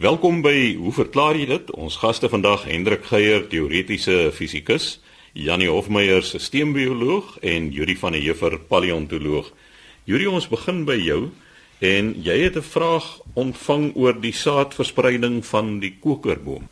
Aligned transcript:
Welkom 0.00 0.38
by 0.40 0.78
Hoe 0.80 0.94
verklaar 0.96 1.36
jy 1.36 1.44
dit? 1.44 1.66
Ons 1.76 1.98
gaste 2.00 2.24
vandag 2.32 2.62
Hendrik 2.64 3.02
Geier, 3.10 3.42
teoretiese 3.52 4.30
fisikus, 4.32 4.94
Janie 5.36 5.68
Hofmeyer, 5.68 6.24
sisteembioloog 6.24 7.34
en 7.44 7.66
Yuri 7.68 7.98
van 8.00 8.16
der 8.16 8.22
Heever, 8.24 8.56
paleontoloog. 8.70 9.50
Yuri, 10.08 10.24
ons 10.24 10.46
begin 10.48 10.86
by 10.88 10.96
jou 10.96 11.18
en 11.84 12.14
jy 12.16 12.38
het 12.46 12.56
'n 12.56 12.64
vraag 12.64 13.20
ontvang 13.34 13.92
oor 13.94 14.16
die 14.16 14.32
saadverspreiding 14.32 15.44
van 15.44 15.80
die 15.80 15.92
kokerboom. 16.00 16.64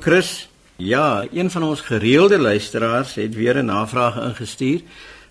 Chris, 0.00 0.48
ja, 0.76 1.24
een 1.32 1.50
van 1.50 1.62
ons 1.62 1.80
gereelde 1.80 2.38
luisteraars 2.38 3.14
het 3.14 3.34
weer 3.34 3.56
'n 3.56 3.72
navraag 3.72 4.20
ingestuur 4.20 4.82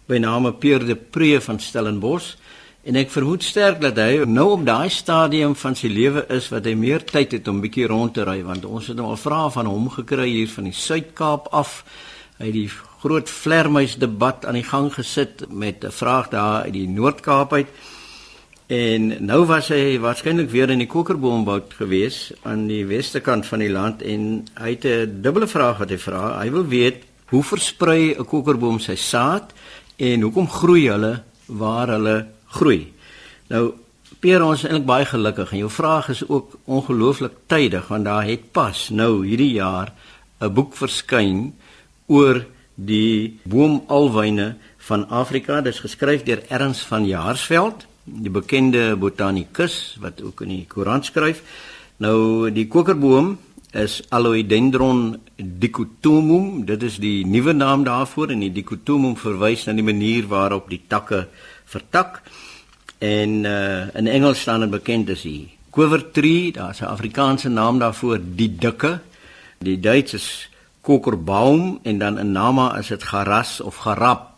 by 0.08 0.18
name 0.18 0.54
Pierre 0.54 0.86
de 0.86 0.96
Pre 0.96 1.42
van 1.42 1.60
Stellenbosch. 1.60 2.36
En 2.84 2.98
ek 3.00 3.14
vermoed 3.14 3.46
sterk 3.48 3.78
dat 3.80 3.96
hy 3.96 4.26
nou 4.28 4.50
op 4.58 4.64
daai 4.68 4.90
stadium 4.92 5.54
van 5.56 5.76
sy 5.80 5.88
lewe 5.88 6.26
is 6.36 6.50
wat 6.52 6.66
hy 6.68 6.74
meer 6.76 7.06
tyd 7.08 7.32
het 7.38 7.48
om 7.48 7.62
bietjie 7.64 7.86
rond 7.88 8.12
te 8.18 8.26
ry 8.28 8.42
want 8.44 8.66
ons 8.68 8.90
het 8.92 8.98
nou 9.00 9.14
al 9.14 9.22
vrae 9.22 9.54
van 9.56 9.70
hom 9.72 9.86
gekry 9.94 10.28
hier 10.28 10.50
van 10.52 10.68
die 10.68 10.76
Suid-Kaap 10.76 11.48
af. 11.56 11.78
Hy 12.42 12.50
het 12.50 12.58
die 12.58 12.68
groot 13.00 13.32
vlermuis 13.32 13.96
debat 14.02 14.44
aan 14.44 14.60
die 14.60 14.68
gang 14.68 14.92
gesit 14.92 15.46
met 15.48 15.86
'n 15.86 15.96
vraag 15.96 16.28
daar 16.36 16.68
uit 16.68 16.74
die 16.74 16.88
Noord-Kaap 16.88 17.54
uit. 17.54 17.72
En 18.68 19.26
nou 19.26 19.46
was 19.46 19.68
hy 19.68 20.00
waarskynlik 20.00 20.52
weer 20.52 20.70
in 20.70 20.84
die 20.84 20.88
kokerboomwoud 20.88 21.74
gewees 21.80 22.34
aan 22.44 22.68
die 22.68 22.86
weste 22.86 23.20
kant 23.20 23.46
van 23.46 23.60
die 23.60 23.72
land 23.72 24.02
en 24.02 24.46
hy 24.60 24.70
het 24.76 24.86
'n 24.86 25.22
dubbele 25.22 25.48
vraag 25.48 25.78
wat 25.78 25.90
hy 25.90 25.98
vra. 25.98 26.40
Hy 26.40 26.52
wil 26.52 26.68
weet 26.68 27.04
hoe 27.30 27.44
versprei 27.44 28.16
'n 28.20 28.26
kokerboom 28.26 28.80
sy 28.80 28.96
saad 28.96 29.54
en 29.96 30.22
hoekom 30.22 30.50
groei 30.50 30.90
hulle 30.90 31.24
waar 31.48 31.88
hulle 31.88 32.33
groei. 32.54 32.94
Nou 33.50 33.74
Pierre 34.24 34.46
ons 34.46 34.62
eintlik 34.64 34.86
baie 34.88 35.06
gelukkig 35.10 35.52
en 35.52 35.64
jou 35.66 35.70
vraag 35.74 36.10
is 36.14 36.22
ook 36.30 36.58
ongelooflik 36.66 37.34
tydig 37.52 37.90
want 37.92 38.06
daar 38.08 38.24
het 38.24 38.52
pas 38.56 38.90
nou 38.90 39.26
hierdie 39.26 39.56
jaar 39.58 39.92
'n 40.40 40.54
boek 40.54 40.76
verskyn 40.76 41.54
oor 42.08 42.46
die 42.76 43.40
boomalwyne 43.44 44.56
van 44.78 45.10
Afrika. 45.10 45.62
Dit 45.62 45.74
is 45.74 45.80
geskryf 45.80 46.24
deur 46.24 46.42
Erns 46.50 46.82
van 46.82 47.06
Jaarsveld, 47.06 47.86
die 48.04 48.32
bekende 48.32 48.96
botanikus 48.96 49.98
wat 50.02 50.22
ook 50.22 50.42
in 50.42 50.50
die 50.50 50.66
koerant 50.68 51.06
skryf. 51.06 51.44
Nou 51.98 52.50
die 52.52 52.68
kokerboom 52.68 53.38
is 53.74 54.02
Aloidendron 54.10 55.20
dicotomum. 55.38 56.66
Dit 56.66 56.84
is 56.84 57.00
die 57.02 57.26
nuwe 57.26 57.54
naam 57.54 57.84
daarvoor 57.84 58.34
en 58.34 58.44
die 58.46 58.52
dicotomum 58.54 59.16
verwys 59.18 59.66
na 59.66 59.74
die 59.74 59.86
manier 59.86 60.28
waarop 60.28 60.70
die 60.70 60.82
takke 60.88 61.28
vertak. 61.74 62.22
En 63.04 63.44
uh 63.44 63.96
in 64.00 64.08
Engels 64.08 64.46
staan 64.46 64.64
dit 64.64 64.72
bekend 64.72 65.10
as 65.10 65.26
die 65.26 65.52
quiver 65.74 66.12
tree, 66.12 66.52
daar's 66.52 66.82
'n 66.82 66.94
Afrikaanse 66.94 67.50
naam 67.50 67.80
daarvoor, 67.80 68.20
die 68.22 68.56
dikke. 68.56 69.00
Die 69.60 69.80
Duits 69.80 70.14
is 70.14 70.50
kokerbaum 70.82 71.80
en 71.84 71.98
dan 71.98 72.20
in 72.20 72.32
Nama 72.32 72.78
is 72.78 72.88
dit 72.88 73.04
garas 73.04 73.62
of 73.62 73.76
garap. 73.76 74.34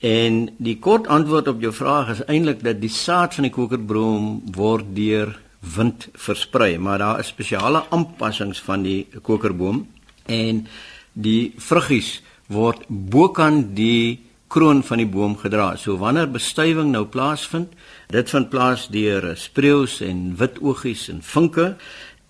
En 0.00 0.48
die 0.56 0.78
kort 0.78 1.06
antwoord 1.06 1.48
op 1.48 1.60
jou 1.60 1.72
vraag 1.72 2.10
is 2.10 2.24
eintlik 2.24 2.62
dat 2.64 2.80
die 2.80 2.90
saad 2.90 3.34
van 3.34 3.44
die 3.44 3.52
kokerboom 3.52 4.42
word 4.56 4.94
deur 4.96 5.38
wind 5.60 6.08
versprei, 6.14 6.78
maar 6.78 6.98
daar 6.98 7.18
is 7.20 7.26
spesiale 7.26 7.84
aanpassings 7.90 8.60
van 8.64 8.82
die 8.82 9.06
kokerboom 9.22 9.86
en 10.26 10.66
die 11.12 11.52
vruggies 11.56 12.22
word 12.48 12.86
bokant 12.88 13.74
die 13.76 14.29
kroon 14.50 14.82
van 14.82 14.98
die 14.98 15.08
boom 15.08 15.36
gedra. 15.38 15.76
So 15.78 15.96
wanneer 16.00 16.30
bestuiving 16.30 16.90
nou 16.90 17.04
plaasvind, 17.06 17.72
dit 18.10 18.30
vind 18.30 18.50
plaas 18.50 18.88
deur 18.90 19.30
spreeus 19.38 20.00
en 20.02 20.34
witoogies 20.40 21.08
en 21.12 21.22
vinke 21.22 21.74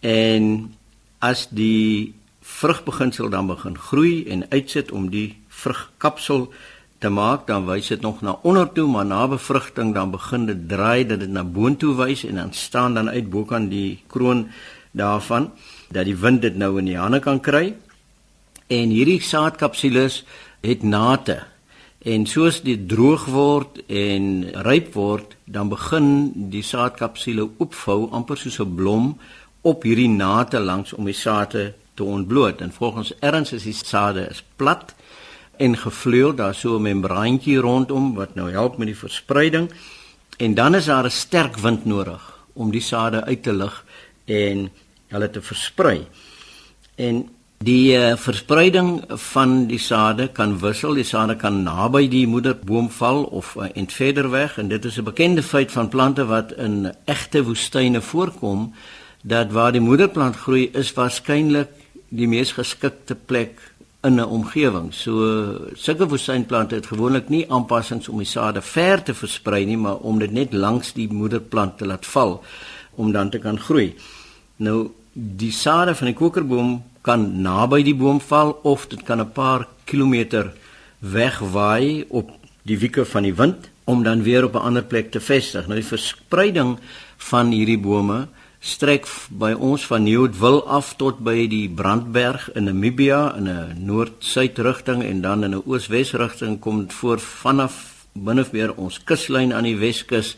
en 0.04 0.50
as 1.24 1.46
die 1.48 2.14
vrugbeginsel 2.40 3.30
dan 3.32 3.48
begin 3.48 3.78
groei 3.78 4.27
en 4.32 4.44
uitsit 4.52 4.92
om 4.92 5.08
die 5.12 5.38
vrugkapsel 5.48 6.48
te 7.00 7.08
maak, 7.08 7.46
dan 7.48 7.64
wys 7.64 7.89
dit 7.89 8.02
nog 8.05 8.20
na 8.20 8.36
onder 8.45 8.68
toe, 8.77 8.86
maar 8.89 9.06
na 9.08 9.24
bevrugting 9.28 9.95
dan 9.96 10.12
begin 10.12 10.45
dit 10.48 10.66
draai 10.68 11.06
dat 11.08 11.22
dit 11.24 11.33
na 11.33 11.45
boontoe 11.45 11.95
wys 11.96 12.27
en 12.28 12.36
dan 12.36 12.52
staan 12.52 12.95
dan 12.95 13.08
uit 13.08 13.30
bokant 13.33 13.70
die 13.72 14.02
kroon 14.12 14.48
daarvan 14.92 15.50
dat 15.89 16.05
die 16.05 16.16
wind 16.16 16.42
dit 16.42 16.56
nou 16.56 16.77
in 16.78 16.90
die 16.90 16.98
hande 16.98 17.20
kan 17.24 17.40
kry. 17.40 17.72
En 18.68 18.92
hierdie 18.92 19.20
saadkapsules 19.24 20.24
het 20.61 20.83
nate 20.83 21.40
En 22.00 22.22
soos 22.27 22.62
dit 22.64 22.80
droog 22.88 23.27
word 23.28 23.83
en 23.92 24.46
ryp 24.64 24.94
word, 24.96 25.34
dan 25.44 25.68
begin 25.68 26.06
die 26.48 26.62
saadkapsule 26.64 27.44
opvou 27.61 28.08
amper 28.16 28.38
soos 28.40 28.56
'n 28.61 28.74
blom 28.74 29.18
op 29.61 29.83
hierdie 29.83 30.08
nate 30.08 30.58
langs 30.60 30.92
om 30.92 31.05
die 31.05 31.14
sade 31.14 31.74
te 31.94 32.05
ontbloot. 32.05 32.60
En 32.60 32.72
volgens 32.72 33.12
erns 33.20 33.52
is 33.52 33.62
die 33.62 33.77
sade 33.77 34.27
is 34.30 34.42
plat 34.56 34.94
en 35.58 35.77
gevleuel, 35.77 36.34
daar 36.34 36.55
so 36.55 36.78
'n 36.78 36.83
membraantjie 36.83 37.58
rondom 37.58 38.14
wat 38.14 38.34
nou 38.34 38.50
help 38.50 38.78
met 38.78 38.86
die 38.86 38.96
verspreiding. 38.96 39.70
En 40.39 40.55
dan 40.55 40.74
is 40.74 40.84
daar 40.84 41.05
'n 41.05 41.10
sterk 41.10 41.56
wind 41.56 41.84
nodig 41.84 42.39
om 42.52 42.70
die 42.70 42.80
sade 42.80 43.24
uit 43.24 43.42
te 43.42 43.52
lig 43.52 43.84
en 44.24 44.70
hulle 45.08 45.30
te 45.30 45.42
versprei. 45.42 46.06
En 46.94 47.28
Die 47.60 47.92
uh, 47.92 48.14
verspreiding 48.16 49.02
van 49.20 49.66
die 49.68 49.78
sade 49.78 50.30
kan 50.32 50.54
wissel. 50.62 50.94
Die 50.96 51.04
sade 51.04 51.34
kan 51.36 51.58
naby 51.60 52.06
die 52.08 52.22
moederboom 52.24 52.86
val 52.88 53.26
of 53.36 53.50
uh, 53.60 53.66
en 53.76 53.90
verder 53.92 54.30
weg 54.32 54.54
en 54.58 54.70
dit 54.70 54.84
is 54.88 54.96
'n 54.96 55.04
bekende 55.04 55.42
feit 55.42 55.72
van 55.72 55.88
plante 55.88 56.24
wat 56.24 56.52
in 56.52 56.88
egte 57.04 57.44
woestyne 57.44 58.00
voorkom 58.00 58.72
dat 59.22 59.52
waar 59.52 59.72
die 59.72 59.80
moederplant 59.80 60.36
groei 60.36 60.70
is 60.72 60.92
waarskynlik 60.92 61.68
die 62.08 62.28
mees 62.28 62.52
geskikte 62.52 63.14
plek 63.14 63.60
in 64.02 64.14
'n 64.14 64.24
omgewing. 64.24 64.94
So 64.94 65.12
sulke 65.74 66.08
woestynplante 66.08 66.74
het 66.74 66.86
gewoonlik 66.86 67.28
nie 67.28 67.50
aanpassings 67.50 68.08
om 68.08 68.16
die 68.16 68.27
sade 68.27 68.62
ver 68.62 69.02
te 69.02 69.14
versprei 69.14 69.64
nie, 69.64 69.77
maar 69.77 69.96
om 69.96 70.18
dit 70.18 70.32
net 70.32 70.52
langs 70.52 70.92
die 70.92 71.12
moederplant 71.12 71.78
te 71.78 71.86
laat 71.86 72.06
val 72.06 72.42
om 72.94 73.12
dan 73.12 73.30
te 73.30 73.38
kan 73.38 73.58
groei. 73.58 73.94
Nou 74.56 74.90
die 75.12 75.52
sade 75.52 75.94
van 75.94 76.06
die 76.06 76.16
kokerboom 76.16 76.89
kan 77.02 77.42
naby 77.42 77.83
die 77.83 77.94
boom 77.94 78.20
val 78.20 78.58
of 78.62 78.86
dit 78.88 79.02
kan 79.02 79.20
'n 79.20 79.33
paar 79.33 79.66
kilometer 79.84 80.52
wegwaai 80.98 82.05
op 82.08 82.30
die 82.62 82.78
wieke 82.78 83.05
van 83.05 83.22
die 83.22 83.34
wind 83.34 83.70
om 83.84 84.02
dan 84.02 84.22
weer 84.22 84.44
op 84.44 84.55
'n 84.55 84.66
ander 84.68 84.83
plek 84.83 85.10
te 85.10 85.20
vestig. 85.20 85.66
Nou 85.66 85.80
die 85.80 85.89
verspreiding 85.89 86.78
van 87.16 87.50
hierdie 87.50 87.78
bome 87.78 88.28
strek 88.60 89.06
by 89.30 89.52
ons 89.52 89.86
van 89.86 90.02
Nieuwdwil 90.02 90.68
af 90.68 90.94
tot 91.00 91.18
by 91.24 91.46
die 91.48 91.68
Brandberg 91.68 92.50
in 92.55 92.64
Namibia 92.64 93.34
in 93.36 93.48
'n 93.48 93.86
noord-suid 93.86 94.58
rigting 94.58 95.02
en 95.02 95.20
dan 95.20 95.44
in 95.44 95.55
'n 95.55 95.62
oos-wes 95.66 96.12
rigting 96.12 96.60
kom 96.60 96.80
dit 96.80 96.92
voor 96.92 97.20
vanaf 97.20 98.06
binneweer 98.12 98.74
ons 98.74 99.05
kuslyn 99.05 99.55
aan 99.55 99.64
die 99.64 99.77
Weskus 99.77 100.36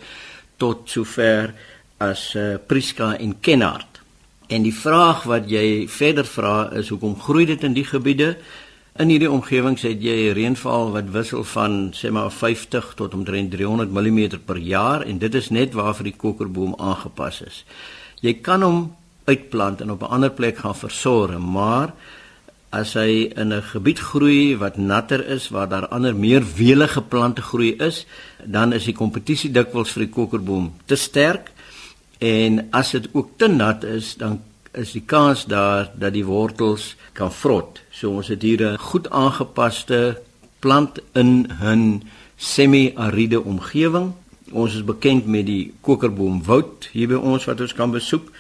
tot 0.56 0.90
sover 0.90 1.54
as 1.98 2.34
uh, 2.34 2.54
Prieska 2.66 3.16
en 3.18 3.40
Kenhardt. 3.40 3.91
En 4.52 4.66
die 4.66 4.74
vraag 4.74 5.22
wat 5.30 5.46
jy 5.48 5.86
verder 5.88 6.26
vra 6.28 6.56
is 6.76 6.90
hoekom 6.92 7.14
groei 7.16 7.46
dit 7.48 7.62
in 7.64 7.72
die 7.72 7.86
gebiede? 7.88 8.34
In 9.00 9.08
hierdie 9.08 9.30
omgewings 9.32 9.86
het 9.86 10.02
jy 10.04 10.32
reënval 10.36 10.90
wat 10.92 11.08
wissel 11.14 11.46
van 11.54 11.76
sê 11.96 12.10
maar 12.12 12.28
50 12.28 12.90
tot 12.98 13.14
omtrent 13.16 13.54
300 13.54 13.88
mm 13.88 14.42
per 14.44 14.60
jaar 14.60 15.06
en 15.08 15.22
dit 15.22 15.38
is 15.40 15.48
net 15.56 15.72
waar 15.78 15.96
vir 15.96 16.10
die 16.10 16.18
kokerboom 16.24 16.74
aangepas 16.76 17.40
is. 17.46 17.62
Jy 18.20 18.34
kan 18.44 18.66
hom 18.66 18.82
uitplant 19.24 19.80
en 19.80 19.94
op 19.96 20.02
'n 20.02 20.12
ander 20.18 20.30
plek 20.30 20.58
gaan 20.58 20.76
versorg, 20.76 21.38
maar 21.38 21.94
as 22.72 22.92
hy 22.92 23.32
in 23.36 23.52
'n 23.52 23.62
gebied 23.62 24.00
groei 24.00 24.56
wat 24.56 24.76
natter 24.76 25.24
is 25.28 25.48
waar 25.48 25.68
daar 25.68 25.88
ander 25.88 26.14
meer 26.14 26.44
welige 26.56 27.00
plante 27.00 27.42
groei 27.42 27.76
is, 27.78 28.06
dan 28.44 28.72
is 28.72 28.84
die 28.84 28.94
kompetisie 28.94 29.50
dikwels 29.50 29.92
vir 29.92 30.04
die 30.04 30.12
kokerboom 30.12 30.72
te 30.86 30.96
sterk 30.96 31.51
En 32.22 32.66
as 32.70 32.90
dit 32.94 33.08
ook 33.12 33.34
te 33.36 33.48
nat 33.50 33.84
is, 33.84 34.14
dan 34.16 34.38
is 34.78 34.94
die 34.94 35.02
kans 35.02 35.44
daar 35.50 35.90
dat 35.98 36.14
die 36.14 36.24
wortels 36.24 36.94
kan 37.18 37.32
vrot. 37.32 37.80
So 37.90 38.14
ons 38.14 38.28
het 38.30 38.42
hier 38.42 38.62
'n 38.62 38.78
goed 38.78 39.10
aangepaste 39.10 40.22
plant 40.58 41.00
in 41.12 41.50
'n 41.60 42.02
semi-ariede 42.36 43.42
omgewing. 43.42 44.12
Ons 44.50 44.74
is 44.74 44.84
bekend 44.84 45.26
met 45.26 45.46
die 45.46 45.74
kokerboomwoud 45.80 46.88
hier 46.92 47.08
by 47.08 47.14
ons 47.14 47.44
wat 47.44 47.60
ons 47.60 47.74
kan 47.74 47.90
besoek 47.90 48.30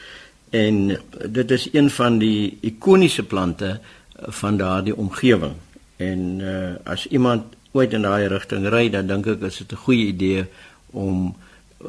en 0.50 0.98
dit 1.28 1.50
is 1.50 1.68
een 1.72 1.90
van 1.90 2.18
die 2.18 2.58
ikoniese 2.60 3.22
plante 3.22 3.80
van 4.18 4.56
daardie 4.56 4.96
omgewing. 4.96 5.54
En 5.96 6.40
uh, 6.40 6.74
as 6.84 7.06
iemand 7.06 7.42
ooit 7.72 7.92
in 7.92 8.02
daai 8.02 8.26
rigting 8.26 8.68
ry, 8.68 8.90
dan 8.90 9.06
dink 9.06 9.26
ek 9.26 9.40
is 9.40 9.56
dit 9.56 9.72
'n 9.72 9.84
goeie 9.84 10.06
idee 10.06 10.44
om 10.90 11.34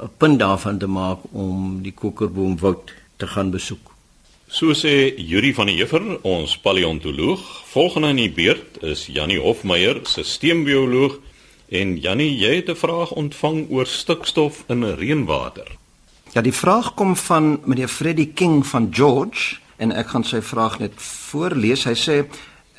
'n 0.01 0.09
punt 0.17 0.39
daarvan 0.39 0.77
te 0.77 0.87
maak 0.87 1.19
om 1.31 1.81
die 1.81 1.93
kokerboomwoud 1.93 2.93
te 3.17 3.27
gaan 3.27 3.51
besoek. 3.51 3.91
So 4.47 4.73
sê 4.73 5.13
Yuri 5.17 5.53
van 5.53 5.65
der 5.65 5.75
Heever, 5.75 6.19
ons 6.21 6.57
paleontoloog. 6.57 7.41
Volgende 7.65 8.09
in 8.09 8.15
die 8.15 8.31
beurt 8.31 8.83
is 8.83 9.05
Jannie 9.05 9.39
Hofmeyer, 9.39 9.99
sisteembioloog. 10.03 11.19
En 11.69 11.97
Jannie, 11.97 12.37
jy 12.37 12.55
het 12.55 12.69
'n 12.69 12.75
vraag 12.75 13.11
ontvang 13.11 13.69
oor 13.69 13.85
stikstof 13.85 14.63
in 14.67 14.83
reënwater. 14.83 15.67
Ja, 16.33 16.41
die 16.41 16.53
vraag 16.53 16.93
kom 16.93 17.15
van 17.15 17.59
meneer 17.65 17.87
Freddie 17.87 18.31
King 18.33 18.65
van 18.65 18.87
George 18.91 19.57
en 19.77 19.91
ek 19.91 20.07
gaan 20.07 20.23
sy 20.23 20.41
vraag 20.41 20.79
net 20.79 20.93
voorlees. 20.97 21.83
Hy 21.83 21.93
sê 21.93 22.25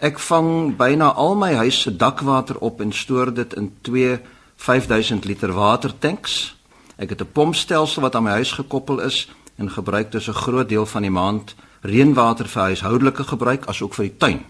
ek 0.00 0.18
vang 0.18 0.76
byna 0.76 1.12
al 1.12 1.34
my 1.34 1.52
huis 1.54 1.80
se 1.80 1.96
dakwater 1.96 2.58
op 2.58 2.80
en 2.80 2.92
stoor 2.92 3.34
dit 3.34 3.54
in 3.54 3.72
twee 3.82 4.18
5000 4.56 5.24
liter 5.24 5.52
watertanks. 5.52 6.54
Ek 6.96 7.08
het 7.08 7.20
'n 7.20 7.32
pompstelsel 7.32 8.02
wat 8.02 8.14
aan 8.14 8.22
my 8.22 8.30
huis 8.30 8.52
gekoppel 8.52 9.00
is 9.00 9.28
en 9.56 9.70
gebruik 9.70 10.12
dus 10.12 10.28
'n 10.28 10.32
groot 10.32 10.68
deel 10.68 10.86
van 10.86 11.02
die 11.02 11.10
maand 11.10 11.54
reënwater 11.80 12.48
vir 12.48 12.62
huishoudelike 12.62 13.24
gebruik 13.24 13.66
asook 13.66 13.94
vir 13.94 14.04
die 14.04 14.16
tuin. 14.16 14.44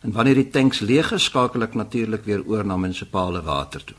En 0.00 0.12
wanneer 0.12 0.34
die 0.34 0.50
tanks 0.50 0.80
leeg 0.80 1.12
is, 1.12 1.24
skakel 1.24 1.62
ek 1.62 1.74
natuurlik 1.74 2.24
weer 2.24 2.42
oor 2.46 2.64
na 2.64 2.76
munisipale 2.76 3.42
water 3.42 3.84
toe. 3.84 3.96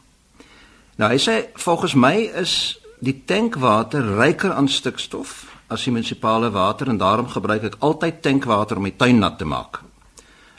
Nou 0.96 1.12
hy 1.12 1.18
sê 1.18 1.50
volgens 1.54 1.94
my 1.94 2.16
is 2.36 2.80
die 3.00 3.22
tankwater 3.25 4.04
ryker 4.18 4.51
aan 4.51 4.68
stikstof 4.68 5.46
as 5.68 5.84
die 5.84 5.92
munisipale 5.92 6.51
water 6.51 6.90
en 6.90 6.98
daarom 6.98 7.28
gebruik 7.28 7.63
ek 7.63 7.75
altyd 7.80 8.22
tankwater 8.22 8.78
om 8.78 8.84
my 8.84 8.92
tuin 8.92 9.19
nat 9.19 9.38
te 9.38 9.46
maak. 9.46 9.81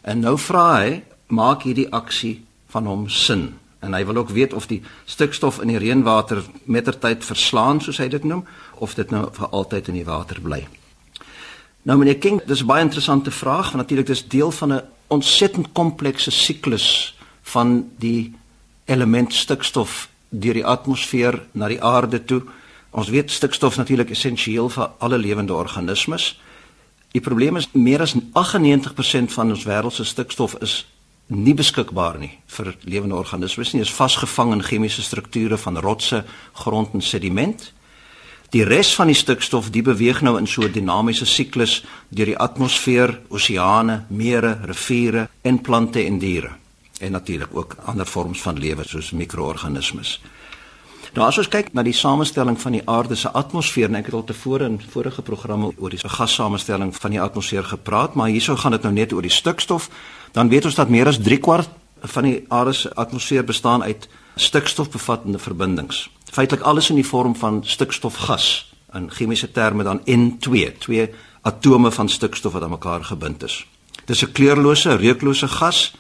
En 0.02 0.20
nou 0.20 0.38
vra 0.38 0.81
hy, 0.81 1.02
maak 1.28 1.62
hierdie 1.62 1.90
aksie 1.92 2.46
van 2.72 2.87
hom 2.87 3.08
sin? 3.08 3.59
En 3.80 3.94
hy 3.94 4.04
wil 4.06 4.16
ook 4.16 4.28
weet 4.28 4.52
of 4.52 4.66
die 4.66 4.82
stikstof 5.04 5.60
in 5.60 5.72
die 5.72 5.78
reënwater 5.78 6.42
mettertyd 6.64 7.24
verslaan 7.24 7.80
soos 7.80 7.98
hy 7.98 8.08
dit 8.08 8.24
noem 8.24 8.44
of 8.78 8.94
dit 8.94 9.10
nou 9.10 9.28
vir 9.32 9.48
altyd 9.48 9.88
in 9.88 9.94
die 9.94 10.04
water 10.04 10.40
bly. 10.40 10.66
Nou 11.82 11.96
meneer 11.98 12.18
King, 12.18 12.42
dis 12.44 12.60
'n 12.60 12.66
baie 12.66 12.84
interessante 12.84 13.30
vraag 13.30 13.72
want 13.72 13.76
natuurlik 13.76 14.06
dis 14.06 14.28
deel 14.28 14.50
van 14.50 14.72
'n 14.72 14.82
ontsettend 15.06 15.72
komplekse 15.72 16.30
siklus 16.30 17.16
van 17.42 17.90
die 17.98 18.34
element 18.84 19.34
stikstof 19.34 20.08
deur 20.28 20.54
die 20.54 20.66
atmosfeer 20.66 21.42
na 21.52 21.68
die 21.68 21.82
aarde 21.82 22.24
toe. 22.24 22.42
Ons 22.90 23.08
weet 23.08 23.30
stikstof 23.30 23.76
natuurlik 23.76 24.10
essensieel 24.10 24.68
vir 24.68 24.90
alle 24.98 25.18
lewende 25.18 25.54
organismes. 25.54 26.40
Die 27.10 27.20
probleem 27.20 27.56
is 27.56 27.68
meer 27.72 28.00
as 28.00 28.14
98% 28.14 29.32
van 29.32 29.50
ons 29.50 29.64
wêreld 29.64 29.92
se 29.92 30.04
stikstof 30.04 30.54
is 30.60 30.86
nie 31.30 31.54
beskikbaar 31.54 32.18
nie 32.18 32.32
vir 32.50 32.74
lewende 32.82 33.16
organismes 33.16 33.72
nie. 33.72 33.80
Dit 33.80 33.88
is 33.88 33.96
vasgevang 33.96 34.52
in 34.52 34.64
chemiese 34.66 35.02
strukture 35.02 35.58
van 35.58 35.78
rotse, 35.78 36.24
grond 36.52 36.94
en 36.94 37.02
sediment. 37.02 37.72
Die 38.50 38.64
res 38.66 38.90
van 38.98 39.06
die 39.06 39.14
stikstof, 39.14 39.70
die 39.70 39.82
beweeg 39.86 40.24
nou 40.26 40.36
in 40.38 40.46
so 40.46 40.62
'n 40.62 40.72
dinamiese 40.72 41.26
siklus 41.26 41.84
deur 42.10 42.26
die 42.26 42.38
atmosfeer, 42.38 43.20
oseane, 43.28 44.04
mere, 44.08 44.58
riviere 44.64 45.28
en 45.42 45.60
plante 45.60 46.04
en 46.04 46.18
diere 46.18 46.50
en 47.00 47.12
natuurlik 47.12 47.48
ook 47.52 47.76
ander 47.84 48.06
vorms 48.06 48.42
van 48.42 48.58
lewe 48.58 48.84
soos 48.84 49.10
mikroorganismes. 49.10 50.20
Nou 51.16 51.26
as 51.26 51.38
ons 51.38 51.48
kyk 51.50 51.72
na 51.74 51.82
die 51.82 51.96
samestelling 51.96 52.58
van 52.60 52.76
die 52.76 52.82
aarde 52.86 53.16
se 53.18 53.30
atmosfeer, 53.34 53.88
en 53.88 53.98
ek 53.98 54.10
het 54.10 54.14
al 54.14 54.24
tevore 54.28 54.68
in 54.70 54.76
vorige 54.92 55.22
programme 55.26 55.72
oor 55.76 55.90
die 55.90 55.98
gassamestelling 55.98 56.92
van 56.94 57.10
die 57.10 57.20
atmosfeer 57.20 57.64
gepraat, 57.64 58.14
maar 58.14 58.28
hierso 58.30 58.56
gaan 58.56 58.76
dit 58.76 58.82
nou 58.86 58.92
net 58.94 59.12
oor 59.12 59.26
die 59.26 59.32
stikstof, 59.34 59.88
dan 60.32 60.48
weet 60.48 60.64
ons 60.64 60.74
dat 60.74 60.88
meer 60.88 61.06
as 61.06 61.18
3 61.18 61.38
kwart 61.38 61.70
van 62.00 62.24
die 62.24 62.44
aarde 62.48 62.72
se 62.72 62.94
atmosfeer 62.94 63.44
bestaan 63.44 63.82
uit 63.82 64.08
stikstofbevattende 64.34 65.38
verbindings 65.38 66.08
feitelik 66.30 66.64
alles 66.64 66.90
in 66.90 66.98
die 67.00 67.06
vorm 67.06 67.34
van 67.36 67.60
stikstofgas 67.66 68.46
in 68.94 69.10
chemiese 69.10 69.50
terme 69.52 69.84
dan 69.86 70.00
N2, 70.06 70.70
twee 70.78 71.08
atome 71.42 71.90
van 71.90 72.08
stikstof 72.08 72.52
wat 72.52 72.62
aan 72.62 72.74
mekaar 72.74 73.04
gebind 73.04 73.42
is. 73.42 73.66
Dis 74.04 74.22
'n 74.22 74.32
kleurlose, 74.32 74.96
reuklose 74.96 75.48
gas. 75.48 75.94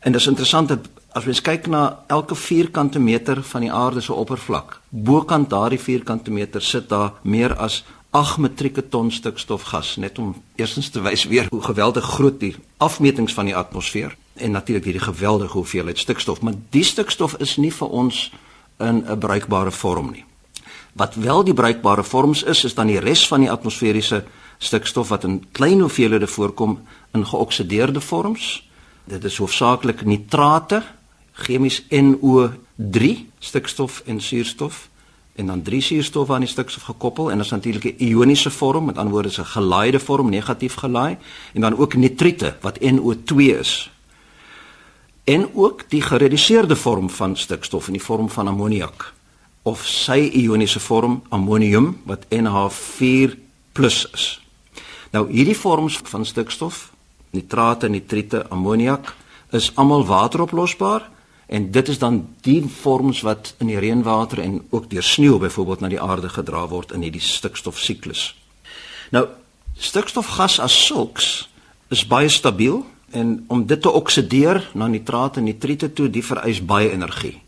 En 0.00 0.12
dis 0.12 0.26
interessant 0.26 0.68
dat 0.68 0.88
as 1.12 1.24
mens 1.24 1.40
kyk 1.40 1.66
na 1.66 2.04
elke 2.06 2.34
vierkante 2.34 2.98
meter 2.98 3.42
van 3.42 3.60
die 3.60 3.72
aarde 3.72 4.00
se 4.00 4.12
oppervlak, 4.12 4.80
bokant 4.88 5.50
daardie 5.50 5.80
vierkante 5.80 6.30
meter 6.30 6.62
sit 6.62 6.88
daar 6.88 7.12
meer 7.22 7.56
as 7.56 7.84
8 8.14 8.38
metrieke 8.38 8.88
ton 8.88 9.08
stikstofgas, 9.10 9.96
net 9.96 10.18
om 10.22 10.36
eerstens 10.54 10.88
te 10.94 11.00
wys 11.02 11.24
weer 11.26 11.48
hoe 11.50 11.62
geweldig 11.62 12.04
groot 12.04 12.36
die 12.38 12.52
afmetings 12.78 13.34
van 13.34 13.48
die 13.50 13.56
atmosfeer 13.58 14.14
en 14.38 14.54
natuurlik 14.54 14.84
hierdie 14.86 15.02
geweldige 15.02 15.58
hoeveelheid 15.58 15.98
stikstof, 15.98 16.38
maar 16.40 16.54
die 16.70 16.84
stikstof 16.86 17.34
is 17.42 17.56
nie 17.58 17.72
vir 17.74 17.88
ons 17.88 18.30
in 18.78 19.02
'n 19.02 19.18
bruikbare 19.18 19.70
vorm 19.70 20.12
nie. 20.12 20.24
Wat 20.92 21.14
wel 21.14 21.44
die 21.44 21.54
bruikbare 21.54 22.04
vorms 22.04 22.42
is, 22.42 22.64
is 22.64 22.74
dan 22.74 22.86
die 22.86 23.00
res 23.00 23.26
van 23.26 23.40
die 23.40 23.50
atmosferiese 23.50 24.24
stikstof 24.58 25.08
wat 25.08 25.24
in 25.24 25.44
klein 25.52 25.80
hoeveelhede 25.80 26.26
voorkom 26.26 26.78
in 27.12 27.26
geoksideerde 27.26 28.00
vorms. 28.00 28.68
Dit 29.04 29.24
is 29.24 29.36
hoofsaaklik 29.36 30.04
nitrate, 30.04 30.82
chemies 31.32 31.82
NO3, 31.90 33.26
stikstof 33.38 34.02
en 34.06 34.20
suurstof 34.20 34.88
en 35.34 35.46
dan 35.46 35.62
drie 35.62 35.80
suurstof 35.80 36.30
aan 36.30 36.44
die 36.44 36.48
stikstof 36.48 36.82
gekoppel 36.82 37.30
en 37.30 37.36
dit 37.36 37.46
is 37.46 37.52
natuurlik 37.52 37.84
'n 37.84 38.04
ioniese 38.04 38.50
vorm, 38.50 38.84
met 38.84 38.98
ander 38.98 39.12
woorde 39.12 39.28
is 39.28 39.38
'n 39.38 39.44
gelaaide 39.44 40.00
vorm, 40.00 40.28
negatief 40.30 40.74
gelaai. 40.74 41.16
En 41.52 41.60
dan 41.60 41.76
ook 41.76 41.94
nitriete 41.94 42.56
wat 42.60 42.78
NO2 42.80 43.58
is. 43.58 43.90
En 45.24 45.48
ook 45.54 45.90
die 45.90 46.02
gereduseerde 46.02 46.76
vorm 46.76 47.10
van 47.10 47.36
stikstof 47.36 47.86
in 47.86 47.92
die 47.92 48.02
vorm 48.02 48.30
van 48.30 48.48
ammoniak. 48.48 49.12
Of 49.62 49.86
sy 49.86 50.30
ioniese 50.32 50.80
vorm 50.80 51.22
ammonium 51.28 52.00
wat 52.04 52.26
NH4+ 52.28 54.12
is. 54.12 54.40
Nou 55.10 55.32
hierdie 55.32 55.56
vorms 55.56 56.00
van 56.02 56.24
stikstof, 56.24 56.92
nitrate, 57.30 57.88
nitriete, 57.88 58.48
ammoniak 58.48 59.14
is 59.50 59.72
almal 59.74 60.06
wateroplosbaar 60.06 61.10
en 61.46 61.70
dit 61.70 61.88
is 61.88 61.98
dan 61.98 62.26
die 62.40 62.62
vorms 62.80 63.20
wat 63.20 63.54
in 63.58 63.66
die 63.66 63.78
reënwater 63.78 64.40
en 64.40 64.62
ook 64.70 64.90
deur 64.90 65.02
sneeu 65.02 65.38
byvoorbeeld 65.38 65.80
na 65.80 65.88
die 65.88 66.00
aarde 66.00 66.28
gedra 66.28 66.66
word 66.68 66.92
in 66.92 67.02
hierdie 67.02 67.20
stikstofsiklus. 67.20 68.34
Nou 69.10 69.28
stikstofgas 69.76 70.60
as 70.60 70.86
sulks 70.86 71.48
is 71.88 72.06
baie 72.06 72.28
stabiel 72.28 72.84
en 73.10 73.44
om 73.48 73.66
dit 73.66 73.80
te 73.82 73.90
oksideer 73.90 74.70
na 74.74 74.86
nitrate 74.86 75.38
en 75.38 75.44
nitriete 75.44 75.92
toe, 75.92 76.08
die 76.10 76.24
vereis 76.24 76.64
baie 76.64 76.90
energie. 76.90 77.40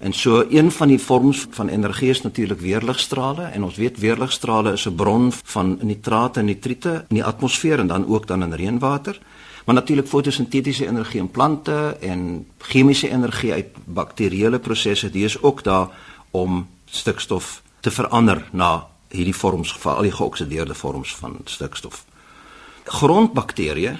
En 0.00 0.12
so 0.16 0.46
een 0.48 0.70
van 0.72 0.88
die 0.88 0.98
vorms 0.98 1.46
van 1.50 1.68
energie 1.68 2.08
is 2.08 2.22
natuurlik 2.22 2.60
weerligstrale 2.60 3.42
en 3.42 3.64
ons 3.64 3.76
weet 3.76 3.98
weerligstrale 4.00 4.72
is 4.72 4.86
'n 4.88 4.94
bron 4.94 5.32
van 5.32 5.78
nitrate 5.82 6.40
en 6.40 6.46
nitriete 6.46 7.04
in 7.08 7.16
die 7.20 7.24
atmosfeer 7.24 7.78
en 7.78 7.86
dan 7.86 8.06
ook 8.06 8.26
dan 8.26 8.42
in 8.42 8.52
reënwater. 8.52 9.20
Maar 9.64 9.74
natuurlik 9.74 10.06
fotosintetiese 10.08 10.86
energie 10.86 11.20
in 11.20 11.30
plante 11.30 11.96
en 12.00 12.46
chemiese 12.58 13.10
energie 13.10 13.52
uit 13.52 13.66
bakterieële 13.84 14.58
prosesse, 14.58 15.10
die 15.10 15.24
is 15.24 15.42
ook 15.42 15.64
daar 15.64 15.88
om 16.30 16.68
stikstof 16.84 17.62
te 17.80 17.90
verander 17.90 18.48
na 18.52 18.86
hierdie 19.08 19.34
vorms, 19.34 19.72
veral 19.72 20.06
die 20.06 20.14
geoksideerde 20.14 20.74
vorms 20.74 21.14
van 21.16 21.36
stikstof. 21.44 22.04
Grondbakterieë 22.84 23.96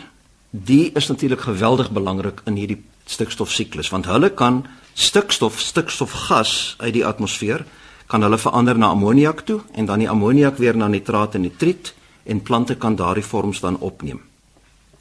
die 0.51 0.91
is 0.99 1.07
natuurlik 1.07 1.41
geweldig 1.41 1.91
belangrik 1.91 2.41
in 2.45 2.57
hierdie 2.59 2.81
stikstofsiklus 3.07 3.91
want 3.91 4.09
hulle 4.11 4.31
kan 4.35 4.65
stikstof 4.95 5.61
stikstofgas 5.61 6.75
uit 6.79 6.95
die 6.95 7.07
atmosfeer 7.07 7.65
kan 8.11 8.23
hulle 8.27 8.39
verander 8.39 8.79
na 8.79 8.91
ammoniak 8.91 9.45
toe 9.47 9.61
en 9.73 9.87
dan 9.87 10.03
die 10.03 10.11
ammoniak 10.11 10.59
weer 10.59 10.77
na 10.77 10.89
nitraat 10.89 11.35
en 11.35 11.47
nitriet 11.47 11.95
en 12.25 12.43
plante 12.43 12.75
kan 12.75 12.97
daardie 12.97 13.25
vorms 13.25 13.61
dan 13.61 13.79
opneem. 13.79 14.21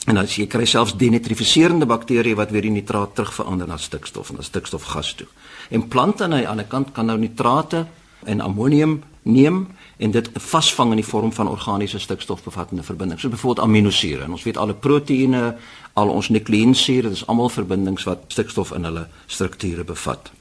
En 0.08 0.16
dan 0.16 0.26
jy 0.26 0.48
kry 0.48 0.66
selfs 0.66 0.96
denitrifiserende 0.98 1.86
bakterieë 1.86 2.38
wat 2.40 2.52
weer 2.52 2.62
die 2.62 2.72
nitraat 2.72 3.16
terugverander 3.16 3.68
na 3.68 3.78
stikstof 3.78 4.30
en 4.30 4.40
na 4.40 4.46
stikstofgas 4.48 5.14
toe. 5.14 5.28
En 5.70 5.88
plante 5.88 6.24
aan 6.24 6.38
die 6.38 6.48
ander 6.48 6.66
kant 6.66 6.92
kan 6.92 7.06
nou 7.06 7.18
nitrate 7.18 7.86
en 8.24 8.42
ammonium 8.42 9.02
neem 9.24 9.68
en 9.98 10.12
dit 10.12 10.30
vasvang 10.34 10.94
in 10.96 11.02
die 11.02 11.06
vorm 11.06 11.34
van 11.36 11.50
organiese 11.52 12.00
stikstofbevattende 12.00 12.84
verbindings. 12.84 13.22
So 13.22 13.30
byvoorbeeld 13.30 13.66
aminosure. 13.66 14.24
En 14.24 14.32
ons 14.32 14.44
weet 14.44 14.58
alle 14.58 14.74
proteïene, 14.74 15.56
al 15.94 16.10
ons 16.10 16.30
nukleïnsure, 16.30 17.10
dit 17.10 17.18
is 17.18 17.26
almal 17.28 17.52
verbindings 17.52 18.08
wat 18.08 18.24
stikstof 18.28 18.72
in 18.72 18.88
hulle 18.88 19.08
strukture 19.28 19.84
bevat. 19.84 20.32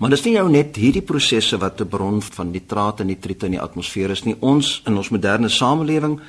Maar 0.00 0.14
dis 0.14 0.22
nie 0.24 0.34
nou 0.36 0.46
net 0.48 0.76
hierdie 0.80 1.04
prosesse 1.04 1.58
wat 1.60 1.80
'n 1.80 1.88
bron 1.88 2.22
van 2.22 2.50
nitrate 2.50 3.02
en 3.02 3.06
nitriete 3.06 3.46
in 3.46 3.52
die 3.52 3.60
atmosfeer 3.60 4.10
is 4.10 4.24
nie. 4.24 4.36
Ons 4.40 4.82
in 4.86 4.96
ons 4.96 5.08
moderne 5.08 5.48
samelewing 5.48 6.20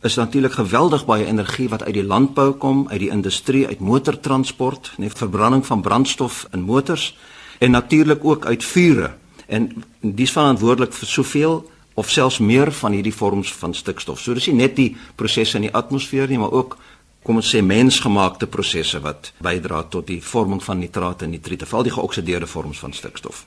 is 0.00 0.14
natuurlik 0.14 0.52
geweldig 0.52 1.04
baie 1.04 1.26
energie 1.26 1.68
wat 1.68 1.82
uit 1.82 1.94
die 1.94 2.04
landbou 2.04 2.52
kom, 2.52 2.86
uit 2.88 3.00
die 3.00 3.10
industrie, 3.10 3.66
uit 3.66 3.80
motortransport, 3.80 4.92
net 4.96 5.18
verbranding 5.18 5.66
van 5.66 5.82
brandstof 5.84 6.46
in 6.52 6.64
motors 6.64 7.16
en 7.58 7.70
natuurlik 7.70 8.24
ook 8.24 8.46
uit 8.46 8.64
vure. 8.64 9.12
En 9.46 9.84
dis 10.00 10.32
verantwoordelik 10.32 10.92
vir 10.92 11.08
soveel 11.08 11.70
of 11.94 12.10
selfs 12.10 12.38
meer 12.38 12.72
van 12.72 12.92
hierdie 12.96 13.14
vorms 13.14 13.52
van 13.52 13.74
stikstof. 13.74 14.20
So 14.20 14.34
dis 14.34 14.46
nie 14.48 14.62
net 14.62 14.76
die 14.76 14.96
prosesse 15.20 15.58
in 15.60 15.68
die 15.68 15.74
atmosfeer 15.74 16.30
nie, 16.30 16.38
maar 16.40 16.54
ook 16.56 16.78
kom 17.22 17.42
ons 17.42 17.50
sê 17.52 17.60
mensgemaakte 17.60 18.48
prosesse 18.48 19.02
wat 19.04 19.34
bydra 19.44 19.82
tot 19.92 20.06
die 20.08 20.22
vorming 20.24 20.62
van 20.64 20.80
nitrate 20.80 21.26
en 21.26 21.34
nitriete, 21.36 21.68
veral 21.68 21.84
die 21.84 21.92
geoksideerde 21.92 22.48
vorms 22.48 22.80
van 22.80 22.96
stikstof. 22.96 23.44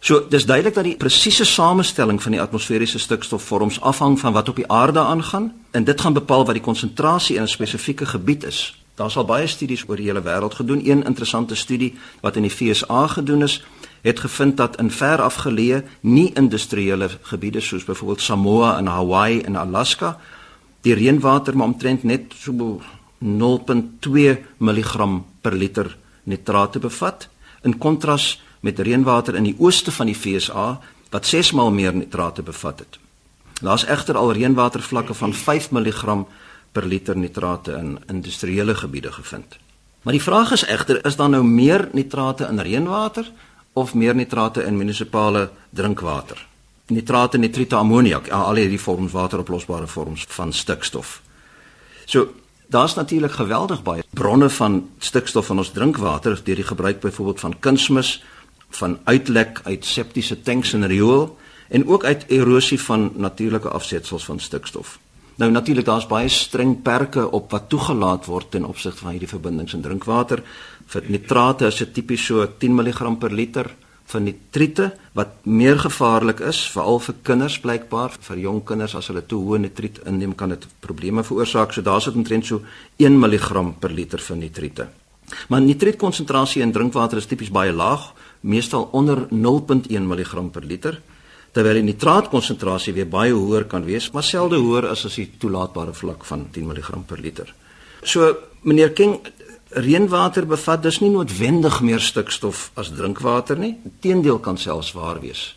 So 0.00 0.28
dis 0.28 0.46
duidelik 0.46 0.74
dat 0.74 0.84
die 0.84 0.96
presiese 0.96 1.44
samestelling 1.44 2.22
van 2.22 2.32
die 2.32 2.40
atmosferiese 2.40 2.98
stikstofvorms 2.98 3.80
afhang 3.80 4.18
van 4.20 4.32
wat 4.32 4.48
op 4.48 4.56
die 4.56 4.68
aarde 4.70 5.00
aangaan 5.00 5.52
en 5.70 5.84
dit 5.84 6.00
gaan 6.00 6.12
bepaal 6.12 6.44
wat 6.44 6.54
die 6.54 6.62
konsentrasie 6.62 7.36
in 7.36 7.42
'n 7.42 7.48
spesifieke 7.48 8.06
gebied 8.06 8.44
is. 8.44 8.78
Daar's 8.94 9.16
al 9.16 9.24
baie 9.24 9.46
studies 9.46 9.84
oor 9.88 9.96
die 9.96 10.06
hele 10.06 10.22
wêreld 10.22 10.54
gedoen. 10.54 10.80
Een 10.84 11.04
interessante 11.04 11.54
studie 11.54 11.94
wat 12.20 12.36
in 12.36 12.42
die 12.42 12.50
FSA 12.50 13.06
gedoen 13.06 13.42
is, 13.42 13.64
het 14.00 14.20
gevind 14.20 14.56
dat 14.56 14.78
in 14.80 14.90
ver 14.90 15.20
afgeleë 15.22 15.82
nie-industriële 16.00 17.08
gebiede 17.22 17.60
soos 17.60 17.84
byvoorbeeld 17.84 18.20
Samoa 18.20 18.76
en 18.78 18.86
Hawaii 18.86 19.40
en 19.40 19.56
Alaska 19.56 20.18
die 20.80 20.94
reënwater 20.94 21.56
maar 21.56 21.66
omtrent 21.66 22.02
net 22.02 22.34
so 22.38 22.52
0.2 23.18 24.36
mg 24.58 25.08
per 25.40 25.52
liter 25.52 25.96
nitrate 26.22 26.78
bevat 26.78 27.28
in 27.62 27.78
kontras 27.78 28.42
met 28.60 28.78
reënwater 28.78 29.34
in 29.34 29.46
die 29.48 29.56
ooste 29.58 29.92
van 29.92 30.06
die 30.06 30.14
FSA 30.14 30.80
wat 31.10 31.26
6 31.26 31.52
maal 31.52 31.70
meer 31.70 31.94
nitrate 31.94 32.42
bevat 32.42 32.78
het. 32.78 32.98
Daar's 33.60 33.86
egter 33.86 34.16
al 34.16 34.32
reënwatervlakke 34.32 35.14
van 35.14 35.34
5 35.34 35.70
mg 35.70 36.24
per 36.72 36.86
liter 36.86 37.16
nitrate 37.16 37.72
in 37.72 37.98
industriële 38.06 38.74
gebiede 38.74 39.12
gevind. 39.12 39.56
Maar 40.02 40.12
die 40.12 40.22
vraag 40.22 40.52
is 40.52 40.64
egter, 40.64 41.04
is 41.06 41.16
daar 41.16 41.28
nou 41.28 41.44
meer 41.44 41.88
nitrate 41.92 42.46
in 42.50 42.60
reënwater 42.60 43.30
of 43.72 43.94
meer 43.94 44.14
nitrate 44.14 44.62
in 44.62 44.76
munisipale 44.76 45.50
drinkwater? 45.70 46.46
Nitrate, 46.86 47.38
nitriete, 47.38 47.76
ammoniak, 47.76 48.28
al 48.28 48.54
hierdie 48.54 48.80
vorms 48.80 49.12
wateroplosbare 49.12 49.86
vorms 49.86 50.24
van 50.28 50.52
stikstof. 50.52 51.20
So 52.04 52.28
Daar's 52.68 52.94
natuurlik 52.94 53.32
geweldig 53.32 53.82
baie 53.82 54.02
bronne 54.10 54.50
van 54.50 54.90
stikstof 54.98 55.48
in 55.48 55.58
ons 55.58 55.70
drinkwater 55.72 56.40
deur 56.44 56.54
die 56.54 56.64
gebruik 56.64 57.00
byvoorbeeld 57.00 57.40
van 57.40 57.54
kunsmis, 57.58 58.24
van 58.70 58.98
uitlek 59.04 59.60
uit 59.64 59.84
septiese 59.84 60.42
tanks 60.42 60.72
en 60.72 60.86
riool 60.86 61.38
en 61.68 61.86
ook 61.86 62.04
uit 62.04 62.24
erosie 62.28 62.80
van 62.80 63.12
natuurlike 63.16 63.68
afsetsels 63.68 64.24
van 64.24 64.40
stikstof. 64.40 64.98
Nou 65.38 65.50
natuurlik 65.50 65.84
daar's 65.84 66.06
baie 66.06 66.28
streng 66.28 66.82
perke 66.82 67.30
op 67.30 67.50
wat 67.50 67.68
toegelaat 67.68 68.26
word 68.26 68.50
ten 68.50 68.64
opsigte 68.64 68.98
van 68.98 69.10
hierdie 69.10 69.28
verbindings 69.28 69.74
in 69.74 69.82
drinkwater. 69.82 70.42
Vir 70.86 71.04
nitrate 71.06 71.66
is 71.66 71.76
dit 71.76 71.92
tipies 71.94 72.24
so 72.26 72.46
10 72.58 72.74
mg 72.74 73.18
per 73.18 73.32
liter 73.32 73.70
van 74.08 74.24
nitriete 74.24 74.92
wat 75.12 75.44
meer 75.44 75.78
gevaarlik 75.78 76.40
is 76.48 76.60
veral 76.72 77.00
vir 77.04 77.16
kinders 77.28 77.58
blykbaar 77.60 78.14
vir 78.28 78.40
jong 78.44 78.62
kinders 78.64 78.94
as 78.96 79.10
hulle 79.12 79.22
te 79.22 79.36
hoë 79.36 79.60
nitriet 79.66 80.00
inneem 80.08 80.32
kan 80.34 80.54
dit 80.54 80.64
probleme 80.84 81.24
veroorsaak 81.24 81.74
so 81.76 81.84
daar 81.84 82.00
sit 82.00 82.16
omtrent 82.16 82.48
so 82.48 82.62
1 82.96 83.18
mg 83.20 83.64
per 83.82 83.92
liter 83.92 84.22
van 84.30 84.40
nitriete 84.40 84.88
maar 85.52 85.60
nitrietkonsentrasie 85.60 86.62
in 86.64 86.72
drinkwater 86.72 87.20
is 87.20 87.28
tipies 87.28 87.52
baie 87.52 87.72
laag 87.72 88.08
meestal 88.40 88.88
onder 88.92 89.26
0.1 89.30 89.88
mg 89.88 90.50
per 90.52 90.64
liter 90.64 91.00
terwyl 91.52 91.80
die 91.80 91.88
nitraatkonsentrasie 91.88 92.94
weer 92.94 93.08
baie 93.08 93.32
hoër 93.32 93.64
kan 93.64 93.84
wees 93.84 94.10
maar 94.12 94.26
selde 94.26 94.56
hoër 94.56 94.90
as 94.92 95.04
as 95.04 95.16
die 95.20 95.30
toelaatbare 95.38 95.94
vlak 95.94 96.24
van 96.24 96.48
10 96.52 96.66
mg 96.66 97.04
per 97.06 97.18
liter 97.18 97.54
so 98.02 98.34
meneer 98.62 98.92
King 98.92 99.20
Reënwater 99.68 100.46
bevat 100.48 100.82
dus 100.82 100.98
nie 101.02 101.10
noodwendig 101.12 101.82
meer 101.84 102.00
stikstof 102.00 102.70
as 102.80 102.88
drinkwater 102.96 103.58
nie. 103.60 103.74
Inteendeel 103.84 104.38
kan 104.40 104.56
selfs 104.56 104.94
waar 104.96 105.20
wees. 105.20 105.56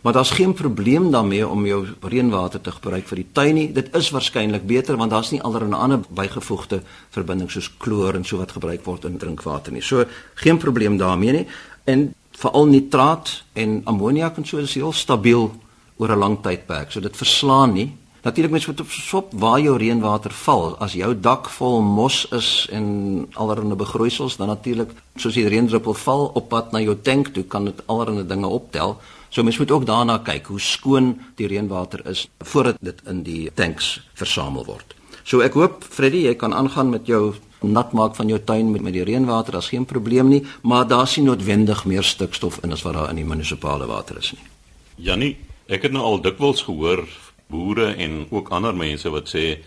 Maar 0.00 0.12
daar's 0.16 0.30
geen 0.30 0.54
probleem 0.56 1.10
daarmee 1.10 1.48
om 1.48 1.66
jou 1.66 1.86
reënwater 2.00 2.60
te 2.60 2.72
gebruik 2.72 3.04
vir 3.08 3.20
die 3.20 3.26
tuin 3.32 3.54
nie. 3.54 3.66
Dit 3.72 3.92
is 3.96 4.08
waarskynlik 4.10 4.64
beter 4.64 4.96
want 4.96 5.12
daar's 5.12 5.30
nie 5.30 5.42
allerlei 5.44 5.76
ander 5.76 6.00
bygevoegde 6.08 6.80
verbindings 7.12 7.52
soos 7.52 7.68
kloor 7.76 8.16
en 8.16 8.24
so 8.24 8.40
wat 8.40 8.56
gebruik 8.56 8.84
word 8.84 9.04
in 9.04 9.18
drinkwater 9.18 9.72
nie. 9.72 9.84
So 9.84 10.06
geen 10.40 10.56
probleem 10.56 10.96
daarmee 10.96 11.32
nie. 11.32 11.46
En 11.84 12.14
veral 12.40 12.66
nitraat 12.66 13.42
en 13.52 13.80
ammoniak 13.84 14.36
en 14.36 14.46
so 14.48 14.58
is 14.58 14.74
heel 14.74 14.92
stabiel 14.92 15.50
oor 15.96 16.12
'n 16.12 16.18
lang 16.18 16.36
tydperk. 16.42 16.92
So 16.92 17.00
dit 17.00 17.16
verslaan 17.16 17.72
nie 17.72 17.90
Natuurlik 18.20 18.52
mens 18.52 18.66
moet 18.66 18.80
opsop 18.80 19.32
waar 19.32 19.60
jou 19.60 19.76
reënwater 19.80 20.32
val. 20.42 20.74
As 20.84 20.92
jou 20.92 21.14
dak 21.16 21.48
vol 21.56 21.80
mos 21.80 22.26
is 22.36 22.66
en 22.72 23.24
allerlei 23.32 23.78
begroeisels, 23.80 24.36
dan 24.36 24.52
natuurlik 24.52 24.92
soos 25.16 25.38
die 25.38 25.46
reendruppel 25.48 25.96
val 25.96 26.26
op 26.36 26.50
pad 26.52 26.72
na 26.72 26.82
jou 26.84 26.98
tank 27.00 27.32
toe, 27.32 27.46
kan 27.48 27.64
dit 27.64 27.80
allerlei 27.86 28.26
dinge 28.26 28.46
optel. 28.46 28.98
So 29.30 29.42
mens 29.42 29.58
moet 29.58 29.70
ook 29.70 29.86
daarna 29.86 30.18
kyk 30.18 30.46
hoe 30.52 30.60
skoon 30.60 31.14
die 31.40 31.48
reënwater 31.48 32.04
is 32.10 32.26
voordat 32.38 32.76
dit 32.80 33.00
in 33.08 33.22
die 33.22 33.50
tanks 33.54 34.00
versamel 34.14 34.68
word. 34.68 34.94
So 35.24 35.40
ek 35.40 35.56
hoop 35.56 35.84
Freddy, 35.88 36.26
jy 36.26 36.34
kan 36.36 36.52
aangaan 36.52 36.90
met 36.90 37.08
jou 37.08 37.34
nat 37.62 37.92
maak 37.92 38.14
van 38.16 38.28
jou 38.28 38.38
tuin 38.44 38.70
met 38.70 38.82
met 38.82 38.92
die 38.92 39.04
reënwater, 39.04 39.52
daar's 39.52 39.68
geen 39.68 39.84
probleem 39.84 40.28
nie, 40.28 40.42
maar 40.62 40.86
daar 40.88 41.08
sien 41.08 41.24
noodwendig 41.24 41.84
meer 41.84 42.02
stikstof 42.02 42.58
in 42.64 42.72
as 42.72 42.82
wat 42.82 42.94
daar 42.94 43.10
in 43.10 43.16
die 43.16 43.24
munisipale 43.24 43.86
water 43.86 44.18
is 44.18 44.32
nie. 44.32 44.46
Jannie, 44.96 45.36
ek 45.66 45.82
het 45.82 45.92
nou 45.92 46.04
al 46.04 46.20
dikwels 46.20 46.62
gehoor 46.62 47.04
boere 47.50 47.94
en 47.94 48.26
ook 48.30 48.50
ander 48.54 48.74
mense 48.74 49.10
wat 49.10 49.28
sê 49.28 49.60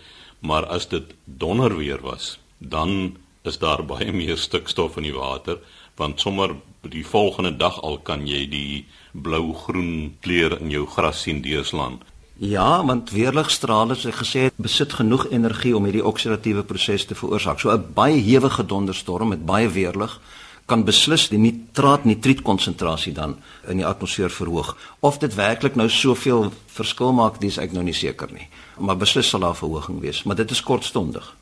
maar 0.44 0.66
as 0.66 0.88
dit 0.88 1.14
donder 1.24 1.76
weer 1.76 2.00
was, 2.02 2.38
dan 2.58 3.16
is 3.42 3.58
daar 3.58 3.84
baie 3.92 4.12
meer 4.12 4.38
stikstof 4.38 4.96
in 4.96 5.08
die 5.08 5.16
water 5.16 5.60
want 5.96 6.20
sommer 6.20 6.56
die 6.90 7.04
volgende 7.06 7.56
dag 7.56 7.80
al 7.82 7.98
kan 8.02 8.26
jy 8.26 8.44
die 8.50 8.84
blou-groen 9.12 10.16
kleur 10.20 10.56
in 10.58 10.72
jou 10.74 10.86
gras 10.90 11.22
sien 11.22 11.40
deurslaan. 11.42 12.00
Ja, 12.36 12.84
want 12.84 13.10
weerligstrale 13.14 13.94
het 13.94 14.14
gesê 14.18 14.48
besit 14.56 14.92
genoeg 14.92 15.28
energie 15.30 15.76
om 15.76 15.84
hierdie 15.86 16.04
oksidatiewe 16.04 16.64
proses 16.66 17.04
te 17.06 17.14
veroorsaak. 17.14 17.60
So 17.60 17.70
'n 17.70 17.92
baie 17.94 18.18
hewige 18.20 18.66
donderstorm 18.66 19.28
met 19.28 19.46
baie 19.46 19.68
weerlig 19.68 20.20
kan 20.66 20.84
beslis 20.84 21.28
die 21.28 21.38
nitraat 21.38 22.04
nitriet 22.04 22.42
konsentrasie 22.42 23.12
dan 23.12 23.36
in 23.68 23.76
die 23.76 23.86
atmosfeer 23.86 24.30
verhoog. 24.30 24.76
Of 25.00 25.18
dit 25.18 25.34
werklik 25.34 25.74
nou 25.74 25.88
soveel 25.88 26.52
verskil 26.66 27.12
maak, 27.12 27.40
dis 27.40 27.58
ek 27.58 27.72
nou 27.72 27.84
nie 27.84 27.96
seker 27.96 28.32
nie. 28.32 28.48
Maar 28.78 28.96
beslis 28.96 29.28
sal 29.28 29.40
daar 29.40 29.58
verhoging 29.58 30.00
wees, 30.00 30.22
maar 30.22 30.36
dit 30.36 30.50
is 30.50 30.62
kortstondig. 30.62 31.34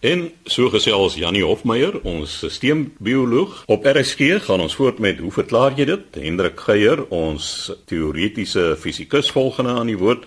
En 0.00 0.30
so 0.48 0.70
gesels 0.72 1.18
Janie 1.20 1.42
Hofmeyer, 1.44 1.98
ons 2.08 2.38
sisteembioloog. 2.40 3.58
Op 3.68 3.84
RSG 3.84 4.38
gaan 4.46 4.62
ons 4.64 4.76
voort 4.78 4.96
met 4.98 5.18
hoe 5.20 5.32
verklaar 5.34 5.76
jy 5.76 5.84
dit? 5.90 6.16
Hendrik 6.24 6.62
Geier, 6.64 7.02
ons 7.12 7.68
teoretiese 7.84 8.78
fisikus 8.80 9.28
volgende 9.36 9.74
aan 9.76 9.92
die 9.92 9.98
woord. 10.00 10.24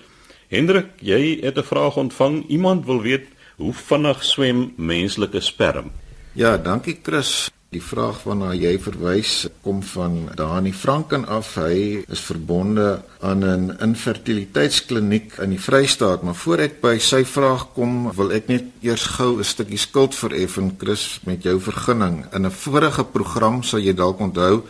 Hendrik, 0.54 0.94
jy 1.02 1.40
het 1.42 1.58
'n 1.58 1.66
vraag 1.66 1.98
ontvang. 1.98 2.46
Iemand 2.54 2.86
wil 2.86 3.02
weet 3.02 3.26
hoe 3.58 3.74
vinnig 3.74 4.24
swem 4.24 4.74
menslike 4.78 5.42
sperm? 5.42 5.92
Ja, 6.34 6.58
dankie 6.58 7.00
Chris. 7.02 7.50
Die 7.74 7.82
vraag 7.82 8.20
waarna 8.28 8.52
jy 8.54 8.76
verwys 8.78 9.48
kom 9.66 9.80
van 9.96 10.28
Dani 10.38 10.70
Franken 10.78 11.24
af. 11.26 11.56
Hy 11.58 12.04
is 12.06 12.22
verbonde 12.22 13.02
aan 13.26 13.42
'n 13.42 13.78
infertiliteitskliniek 13.82 15.40
in 15.42 15.50
die 15.50 15.60
Vrystaat, 15.60 16.22
maar 16.22 16.36
voor 16.36 16.60
ek 16.60 16.82
by 16.82 17.00
sy 17.00 17.24
vraag 17.26 17.74
kom, 17.74 18.14
wil 18.14 18.32
ek 18.32 18.48
net 18.48 18.66
eers 18.82 19.06
gou 19.18 19.40
'n 19.40 19.44
stukkie 19.44 19.78
skuld 19.78 20.14
vereffen 20.16 20.76
Chris 20.78 21.20
met 21.26 21.44
jou 21.44 21.60
vergunning. 21.60 22.26
In 22.34 22.46
'n 22.46 22.52
vorige 22.52 23.04
program 23.04 23.64
sal 23.64 23.80
jy 23.80 23.94
dalk 23.94 24.20
onthou 24.20 24.64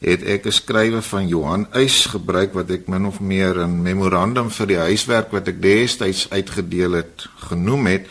het 0.00 0.22
ek 0.22 0.46
'n 0.46 0.52
skrywe 0.52 1.02
van 1.02 1.28
Johan 1.28 1.66
Eis 1.72 2.06
gebruik 2.06 2.52
wat 2.52 2.70
ek 2.70 2.88
min 2.88 3.06
of 3.06 3.20
meer 3.20 3.56
'n 3.58 3.82
memorandum 3.82 4.50
vir 4.50 4.66
die 4.66 4.78
huiswerk 4.78 5.30
wat 5.32 5.48
ek 5.48 5.62
destyds 5.62 6.30
uitgedeel 6.30 6.92
het 6.92 7.28
genoem 7.48 7.86
het. 7.86 8.06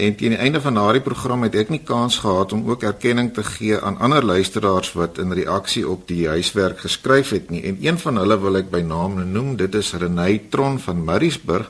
En 0.00 0.14
teen 0.16 0.32
die 0.32 0.38
einde 0.40 0.60
van 0.64 0.78
daardie 0.78 1.02
program 1.04 1.42
het 1.44 1.56
ek 1.60 1.68
nie 1.68 1.82
kans 1.84 2.22
gehad 2.22 2.54
om 2.56 2.62
ook 2.70 2.86
erkenning 2.88 3.34
te 3.36 3.42
gee 3.44 3.76
aan 3.76 3.98
ander 4.00 4.24
luisteraars 4.24 4.94
wat 4.96 5.18
in 5.20 5.34
reaksie 5.36 5.84
op 5.88 6.06
die 6.08 6.24
huiswerk 6.28 6.80
geskryf 6.80 7.34
het 7.36 7.50
nie. 7.52 7.60
En 7.68 7.76
een 7.84 7.98
van 8.00 8.16
hulle 8.16 8.38
wil 8.40 8.56
ek 8.56 8.70
by 8.72 8.80
naam 8.80 9.18
noem. 9.32 9.58
Dit 9.60 9.76
is 9.76 9.92
Renay 9.92 10.38
Tron 10.48 10.78
van 10.80 11.04
Mariesburg. 11.04 11.68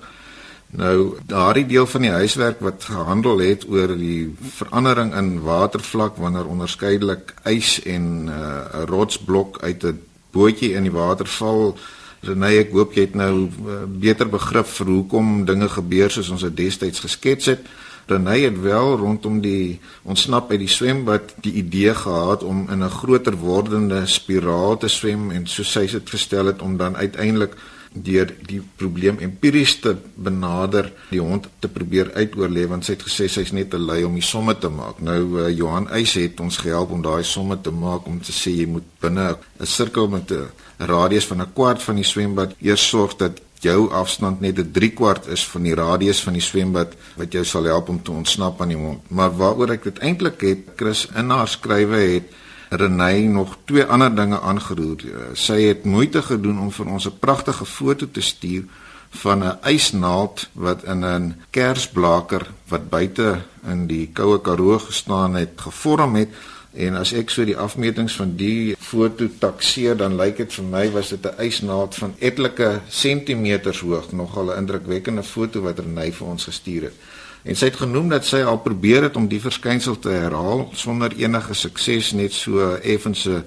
Nou 0.70 1.18
daardie 1.26 1.66
deel 1.66 1.87
van 1.90 2.06
die 2.06 2.12
huiswerk 2.14 2.62
wat 2.62 2.87
gehandel 2.87 3.42
het 3.42 3.66
oor 3.66 3.96
die 3.99 4.30
verandering 4.60 5.10
in 5.18 5.32
watervlak 5.42 6.22
wanneer 6.22 6.46
onderskeidelik 6.46 7.34
ys 7.50 7.80
en 7.82 8.06
'n 8.25 8.30
uh, 8.30 8.87
rotsblok 8.87 9.58
uit 9.62 9.84
'n 9.84 9.99
bootjie 10.30 10.75
in 10.78 10.87
die 10.87 10.94
water 10.94 11.26
val. 11.26 11.76
Renay, 12.20 12.58
ek 12.58 12.72
hoop 12.72 12.94
jy 12.94 13.00
het 13.00 13.14
nou 13.14 13.50
uh, 13.50 13.82
beter 13.88 14.28
begrip 14.28 14.66
vir 14.66 14.87
hoekom 14.87 15.44
dinge 15.44 15.68
gebeur 15.68 16.10
soos 16.10 16.30
ons 16.30 16.42
dit 16.42 16.56
destyds 16.56 17.00
geskets 17.00 17.46
het. 17.46 17.66
Renay 18.10 18.40
het 18.40 18.60
wel 18.60 18.96
rondom 18.96 19.40
die 19.40 19.80
ontsnap 20.02 20.50
uit 20.50 20.62
die 20.64 20.68
swembad 20.68 21.34
die 21.44 21.52
idee 21.62 21.94
gehad 21.94 22.42
om 22.42 22.66
in 22.68 22.84
'n 22.84 22.96
groter 23.00 23.36
wordende 23.36 24.06
spiraal 24.06 24.76
te 24.76 24.88
swem 24.88 25.30
en 25.30 25.46
soos 25.46 25.72
sy 25.72 25.86
dit 25.86 26.10
gestel 26.10 26.46
het 26.46 26.62
om 26.62 26.76
dan 26.76 26.96
uiteindelik 26.96 27.54
deur 27.92 28.30
die 28.46 28.60
probleem 28.78 29.18
empiries 29.18 29.80
te 29.82 29.96
benader 30.14 30.92
die 31.10 31.20
hond 31.20 31.48
te 31.58 31.68
probeer 31.68 32.12
uitoorleef 32.14 32.68
want 32.70 32.86
sy 32.86 32.94
het 32.94 33.02
gesê 33.02 33.26
sy's 33.28 33.50
net 33.52 33.70
te 33.70 33.78
lui 33.78 34.04
om 34.06 34.14
die 34.14 34.22
somme 34.22 34.54
te 34.58 34.70
maak. 34.70 35.00
Nou 35.02 35.20
uh, 35.42 35.48
Johan 35.50 35.88
Eis 35.90 36.14
het 36.14 36.40
ons 36.40 36.60
gehelp 36.62 36.90
om 36.94 37.02
daai 37.02 37.24
somme 37.26 37.58
te 37.60 37.74
maak 37.74 38.06
om 38.06 38.20
te 38.22 38.32
sê 38.32 38.54
jy 38.54 38.66
moet 38.70 38.86
binne 39.02 39.36
'n 39.60 39.66
sirkel 39.66 40.08
met 40.08 40.30
'n 40.30 40.46
radius 40.78 41.26
van 41.26 41.42
'n 41.42 41.52
kwart 41.52 41.82
van 41.82 41.96
die 41.96 42.04
swembad 42.04 42.54
eers 42.60 42.88
sorg 42.88 43.16
dat 43.16 43.40
jou 43.60 43.90
afstand 43.92 44.40
net 44.40 44.58
'n 44.58 44.70
3 44.72 44.90
kwart 44.90 45.26
is 45.26 45.46
van 45.46 45.62
die 45.62 45.74
radius 45.74 46.22
van 46.22 46.32
die 46.32 46.42
swembad 46.42 46.94
wat 47.16 47.32
jou 47.32 47.44
sal 47.44 47.64
help 47.64 47.88
om 47.88 48.02
te 48.02 48.10
ontsnap 48.10 48.60
aan 48.60 48.68
die 48.68 48.76
hond. 48.76 49.10
Maar 49.10 49.36
waaroor 49.36 49.70
ek 49.70 49.82
dit 49.82 49.98
eintlik 49.98 50.40
het, 50.40 50.58
Chris 50.76 51.08
in 51.14 51.30
haar 51.30 51.48
skrywe 51.48 51.96
het 51.96 52.24
Renay 52.70 53.26
nog 53.26 53.56
twee 53.64 53.84
ander 53.84 54.14
dinge 54.14 54.40
aangeroer. 54.40 55.02
Sy 55.34 55.62
het 55.62 55.84
moeite 55.84 56.22
gedoen 56.22 56.60
om 56.60 56.70
vir 56.70 56.86
ons 56.86 57.06
'n 57.06 57.18
pragtige 57.18 57.64
foto 57.64 58.06
te 58.10 58.20
stuur 58.20 58.64
van 59.10 59.44
'n 59.44 59.58
ysnaald 59.66 60.48
wat 60.52 60.84
in 60.84 61.04
'n 61.04 61.34
kersblaker 61.50 62.46
wat 62.68 62.88
buite 62.88 63.42
in 63.66 63.86
die 63.86 64.10
koue 64.12 64.40
Karoo 64.40 64.78
gestaan 64.78 65.34
het, 65.34 65.50
gevorm 65.56 66.14
het 66.14 66.28
En 66.72 66.94
as 66.94 67.10
ek 67.18 67.32
so 67.34 67.44
die 67.44 67.56
afmetings 67.58 68.14
van 68.14 68.36
die 68.38 68.76
foto 68.78 69.26
takseer, 69.42 69.96
dan 69.98 70.14
lyk 70.16 70.36
dit 70.36 70.52
vir 70.54 70.64
my 70.64 70.84
was 70.94 71.08
dit 71.10 71.26
'n 71.26 71.42
ysnaald 71.42 71.94
van 71.94 72.14
etlike 72.18 72.80
sentimeters 72.88 73.80
hoog, 73.80 74.12
nogal 74.12 74.52
'n 74.52 74.58
indrukwekkende 74.58 75.22
foto 75.22 75.60
wat 75.62 75.78
Renay 75.78 76.12
vir 76.12 76.26
ons 76.26 76.44
gestuur 76.44 76.82
het. 76.82 76.94
En 77.42 77.56
sy 77.56 77.64
het 77.64 77.76
genoem 77.76 78.08
dat 78.08 78.24
sy 78.24 78.42
al 78.42 78.58
probeer 78.58 79.02
het 79.02 79.16
om 79.16 79.28
die 79.28 79.40
verskynsel 79.40 79.98
te 79.98 80.08
herhaal 80.08 80.70
sonder 80.72 81.12
enige 81.16 81.54
sukses, 81.54 82.12
net 82.12 82.32
so 82.32 82.74
effense 82.74 83.44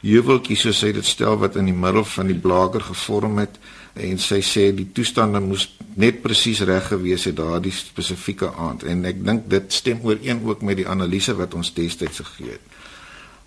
heuweltjie 0.00 0.56
soos 0.56 0.78
sy 0.78 0.92
dit 0.92 1.04
stel 1.04 1.36
wat 1.36 1.56
in 1.56 1.68
die 1.68 1.76
middel 1.76 2.04
van 2.04 2.26
die 2.26 2.38
blaker 2.38 2.80
gevorm 2.80 3.38
het 3.38 3.58
en 3.94 4.18
sy 4.18 4.40
sê 4.40 4.70
die 4.72 4.88
toestande 4.96 5.40
moes 5.44 5.66
net 5.94 6.22
presies 6.22 6.60
reg 6.60 6.86
gewees 6.86 7.24
het 7.24 7.36
daardie 7.36 7.72
spesifieke 7.72 8.52
aand 8.54 8.82
en 8.82 9.04
ek 9.04 9.24
dink 9.24 9.48
dit 9.50 9.72
stem 9.72 10.00
ooreen 10.02 10.42
ook 10.44 10.62
met 10.62 10.76
die 10.76 10.88
analise 10.88 11.34
wat 11.34 11.54
ons 11.54 11.72
destyds 11.74 12.22
gegee 12.22 12.58
het. 12.58 12.78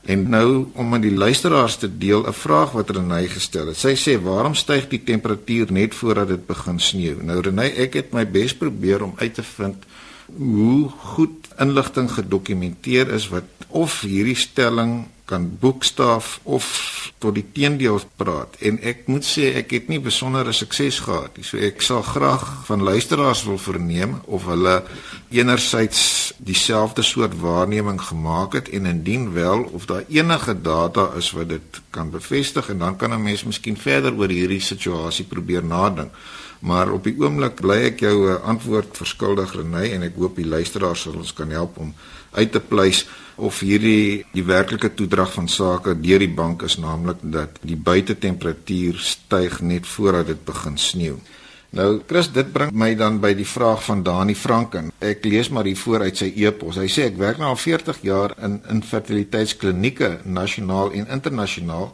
En 0.04 0.26
nou 0.30 0.68
om 0.76 0.94
aan 0.94 1.02
die 1.02 1.16
luisteraars 1.16 1.78
te 1.80 1.88
deel 1.98 2.28
'n 2.28 2.34
vraag 2.34 2.72
wat 2.72 2.90
Renay 2.90 3.28
gestel 3.28 3.68
het. 3.68 3.78
Sy 3.78 3.96
sê 3.96 4.22
waarom 4.22 4.56
styg 4.56 4.88
die 4.88 5.04
temperatuur 5.04 5.72
net 5.72 5.96
voordat 5.96 6.28
dit 6.28 6.46
begin 6.46 6.80
sneeu? 6.80 7.18
Nou 7.22 7.40
Renay, 7.42 7.72
ek 7.72 7.94
het 7.94 8.14
my 8.14 8.28
bes 8.28 8.56
probeer 8.56 9.04
om 9.04 9.14
uit 9.16 9.34
te 9.34 9.44
vind 9.44 9.76
hoe 10.38 10.90
goed 10.90 11.48
inligting 11.60 12.12
gedokumenteer 12.12 13.12
is 13.12 13.28
wat 13.30 13.44
of 13.68 14.02
hierdie 14.02 14.36
stelling 14.36 15.08
kan 15.26 15.58
boekstaaf 15.60 16.40
of 16.44 16.66
tot 17.18 17.36
die 17.38 17.46
teendeel 17.56 18.02
praat 18.20 18.58
en 18.60 18.80
ek 18.84 19.06
moet 19.08 19.24
sê 19.24 19.54
ek 19.62 19.72
het 19.72 19.88
nie 19.88 20.02
besondere 20.04 20.52
sukses 20.52 21.00
gehad 21.06 21.38
nie. 21.38 21.46
So 21.48 21.62
ek 21.64 21.80
sal 21.82 22.04
graag 22.04 22.44
van 22.68 22.84
luisteraars 22.84 23.46
wil 23.48 23.58
verneem 23.62 24.18
of 24.28 24.50
hulle 24.52 24.82
enerzijds 25.32 26.34
dieselfde 26.44 27.06
soort 27.08 27.40
waarneming 27.40 28.02
gemaak 28.02 28.60
het 28.60 28.70
en 28.76 28.86
indien 28.92 29.32
wel 29.34 29.64
of 29.72 29.88
daar 29.88 30.04
enige 30.10 30.58
data 30.62 31.10
is 31.18 31.32
wat 31.32 31.50
dit 31.56 31.82
kan 31.90 32.12
bevestig 32.12 32.70
en 32.70 32.84
dan 32.84 32.98
kan 33.00 33.14
'n 33.14 33.24
mens 33.24 33.44
miskien 33.44 33.78
verder 33.78 34.14
oor 34.14 34.30
hierdie 34.30 34.62
situasie 34.62 35.26
probeer 35.26 35.64
nadink. 35.64 36.12
Maar 36.60 36.92
op 36.92 37.04
die 37.04 37.16
oomblik 37.20 37.56
bly 37.56 37.80
ek 37.92 38.00
jou 38.00 38.30
'n 38.30 38.42
antwoord 38.44 38.98
verskuldig 38.98 39.56
Renay 39.56 39.92
en 39.94 40.04
ek 40.04 40.16
hoop 40.16 40.36
die 40.36 40.48
luisteraars 40.48 41.02
sal 41.02 41.16
ons 41.16 41.34
kan 41.34 41.50
help 41.50 41.78
om 41.78 41.94
uit 42.32 42.52
te 42.52 42.60
pleis 42.60 43.08
of 43.36 43.60
hierdie 43.60 44.26
die 44.34 44.46
werklike 44.46 44.94
toedrag 44.94 45.32
van 45.34 45.48
sake 45.48 45.96
deur 46.02 46.20
die 46.20 46.34
bank 46.34 46.64
is 46.64 46.78
naamlik 46.78 47.18
dat 47.22 47.58
die 47.62 47.78
buitetemperatuur 47.78 49.00
styg 49.00 49.62
net 49.62 49.88
voordat 49.88 50.28
dit 50.28 50.46
begin 50.46 50.78
sneeu. 50.78 51.18
Nou 51.74 52.02
Chris, 52.06 52.28
dit 52.30 52.52
bring 52.54 52.70
my 52.78 52.92
dan 52.94 53.18
by 53.22 53.32
die 53.34 53.48
vraag 53.50 53.82
van 53.88 54.04
Dani 54.06 54.36
Franken. 54.38 54.92
Ek 55.02 55.26
lees 55.26 55.50
maar 55.50 55.66
hier 55.66 55.80
voor 55.82 56.06
uit 56.06 56.20
sy 56.22 56.30
e-pos. 56.46 56.78
Hy 56.78 56.86
sê 56.86 57.08
ek 57.10 57.18
werk 57.18 57.40
nou 57.42 57.50
al 57.50 57.58
40 57.58 58.04
jaar 58.06 58.36
in 58.46 58.60
infertiliteitsklinieke 58.70 60.20
nasionaal 60.24 60.94
en 60.94 61.10
internasionaal 61.18 61.90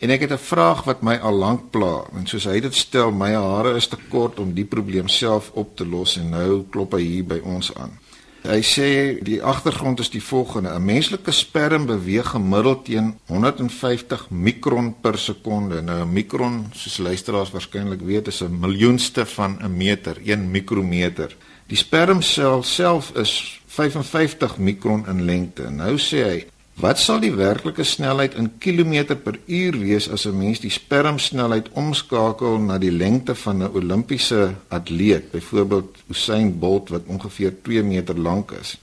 en 0.00 0.10
ek 0.10 0.24
het 0.24 0.32
'n 0.32 0.40
vraag 0.40 0.84
wat 0.88 1.02
my 1.02 1.18
al 1.20 1.36
lank 1.36 1.70
pla. 1.70 2.08
En 2.16 2.26
soos 2.26 2.44
hy 2.44 2.60
dit 2.60 2.74
stel, 2.74 3.12
my 3.12 3.32
hare 3.32 3.76
is 3.76 3.88
te 3.88 3.98
kort 4.08 4.38
om 4.38 4.54
die 4.54 4.64
probleem 4.64 5.08
self 5.08 5.50
op 5.52 5.76
te 5.76 5.86
los 5.86 6.16
en 6.16 6.30
nou 6.30 6.64
klop 6.70 6.92
hy 6.92 7.02
hier 7.02 7.24
by 7.24 7.40
ons 7.44 7.74
aan. 7.74 7.98
Hy 8.40 8.62
sê 8.64 9.18
die 9.20 9.42
agtergrond 9.44 10.00
is 10.00 10.08
die 10.08 10.22
volgende: 10.22 10.72
'n 10.72 10.84
menslike 10.84 11.32
sperm 11.32 11.84
beweeg 11.86 12.30
gemiddeld 12.32 12.84
teen 12.84 13.18
150 13.26 14.30
mikron 14.30 14.94
per 15.00 15.18
sekonde. 15.18 15.82
Nou 15.82 16.00
'n 16.04 16.12
mikron, 16.12 16.66
soos 16.72 16.98
luisteraars 16.98 17.50
waarskynlik 17.50 18.00
weet, 18.00 18.26
is 18.26 18.40
'n 18.42 18.60
miljoenste 18.60 19.26
van 19.26 19.58
'n 19.60 19.76
meter, 19.76 20.16
1 20.24 20.50
mikrometer. 20.50 21.36
Die 21.66 21.76
spermsel 21.76 22.62
self 22.62 23.12
is 23.14 23.60
55 23.66 24.58
mikron 24.58 25.06
in 25.06 25.24
lengte. 25.24 25.70
Nou 25.70 25.98
sê 25.98 26.24
hy 26.24 26.46
Wat 26.80 26.96
sal 26.96 27.18
die 27.20 27.34
werklike 27.36 27.84
snelheid 27.84 28.38
in 28.40 28.46
kilometer 28.62 29.18
per 29.20 29.36
uur 29.44 29.74
wees 29.82 30.06
as 30.08 30.24
'n 30.24 30.38
mens 30.38 30.60
die 30.60 30.70
spermsnelheid 30.72 31.68
omskakel 31.76 32.56
na 32.58 32.78
die 32.78 32.92
lengte 32.92 33.34
van 33.34 33.62
'n 33.62 33.74
Olimpiese 33.74 34.54
atleet, 34.68 35.30
byvoorbeeld 35.30 35.96
Usain 36.08 36.58
Bolt 36.58 36.88
wat 36.88 37.02
ongeveer 37.06 37.52
2 37.62 37.82
meter 37.82 38.18
lank 38.18 38.50
is? 38.50 38.78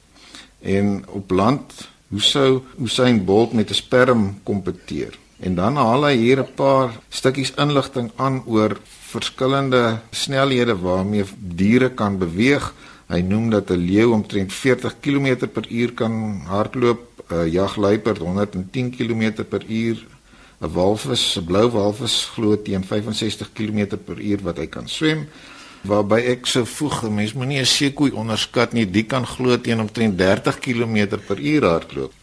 En 0.62 1.06
op 1.08 1.32
land, 1.32 1.90
hoe 2.08 2.22
sou 2.22 2.62
Usain 2.80 3.26
Bolt 3.26 3.54
met 3.54 3.70
'n 3.70 3.74
sperm 3.74 4.40
kompeteer? 4.44 5.18
En 5.40 5.56
dan 5.56 5.76
haal 5.76 6.06
hy 6.06 6.16
hier 6.16 6.40
'n 6.40 6.54
paar 6.56 6.90
stukkies 7.10 7.54
inligting 7.58 8.12
aan 8.16 8.44
oor 8.46 8.78
verskillende 9.10 10.00
snelhede 10.12 10.78
waarmee 10.80 11.26
diere 11.40 11.90
kan 11.90 12.18
beweeg. 12.18 12.74
Hy 13.08 13.22
noem 13.22 13.50
dat 13.50 13.70
'n 13.70 13.86
leeu 13.86 14.12
omtrent 14.12 14.54
40 14.54 14.96
km/h 15.00 15.94
kan 15.94 16.42
hardloop 16.46 17.07
'n 17.30 17.50
jagluiperd 17.52 18.20
110 18.20 18.90
km 18.90 19.44
per 19.44 19.64
uur, 19.68 19.98
'n 20.62 20.72
walvis, 20.74 21.38
'n 21.38 21.46
blou 21.46 21.70
walvis 21.70 22.26
glo 22.34 22.62
teen 22.62 22.84
65 22.84 23.52
km 23.54 23.98
per 23.98 24.20
uur 24.20 24.40
wat 24.44 24.58
hy 24.58 24.68
kan 24.68 24.88
swem. 24.88 25.28
Waarby 25.82 26.22
ek 26.34 26.46
sou 26.46 26.66
voeg, 26.66 27.10
mens 27.10 27.34
moenie 27.34 27.60
'n 27.60 27.66
seekoei 27.66 28.12
onderskat 28.12 28.74
nie, 28.74 28.86
die 28.86 29.04
kan 29.04 29.26
glo 29.26 29.58
teen 29.58 29.80
omtrent 29.80 30.18
30 30.18 30.60
km 30.60 31.18
per 31.28 31.40
uur 31.40 31.64
hardloop. 31.64 32.14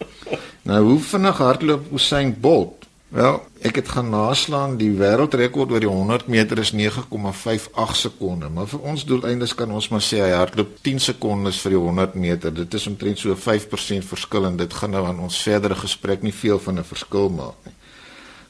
Nou 0.62 0.84
hoe 0.84 1.00
vinnig 1.00 1.38
hardloop 1.38 1.92
Usain 1.92 2.34
Bolt? 2.40 2.83
Wel, 3.14 3.36
ek 3.62 3.76
het 3.78 3.88
gaan 3.94 4.08
naslaan 4.10 4.72
die 4.74 4.88
wêreldrekord 4.98 5.70
oor 5.70 5.82
die 5.84 5.90
100 5.90 6.26
meter 6.26 6.58
is 6.58 6.72
9,58 6.74 7.92
sekondes, 7.94 8.50
maar 8.50 8.66
vir 8.66 8.88
ons 8.90 9.04
doeleindes 9.06 9.54
kan 9.54 9.70
ons 9.70 9.86
maar 9.92 10.02
sê 10.02 10.18
hy 10.18 10.32
hardloop 10.34 10.72
10 10.82 10.98
sekondes 11.04 11.60
vir 11.62 11.76
die 11.76 11.78
100 11.78 12.16
meter. 12.18 12.50
Dit 12.56 12.74
is 12.74 12.88
omtrent 12.90 13.22
so 13.22 13.36
5% 13.38 14.08
verskil 14.08 14.48
en 14.48 14.58
dit 14.58 14.74
gaan 14.80 14.96
nou 14.96 15.04
aan 15.06 15.22
ons 15.28 15.38
verdere 15.46 15.78
gesprek 15.78 16.26
nie 16.26 16.34
veel 16.34 16.58
van 16.58 16.82
'n 16.82 16.90
verskil 16.90 17.30
maak 17.30 17.54
nie. 17.68 17.76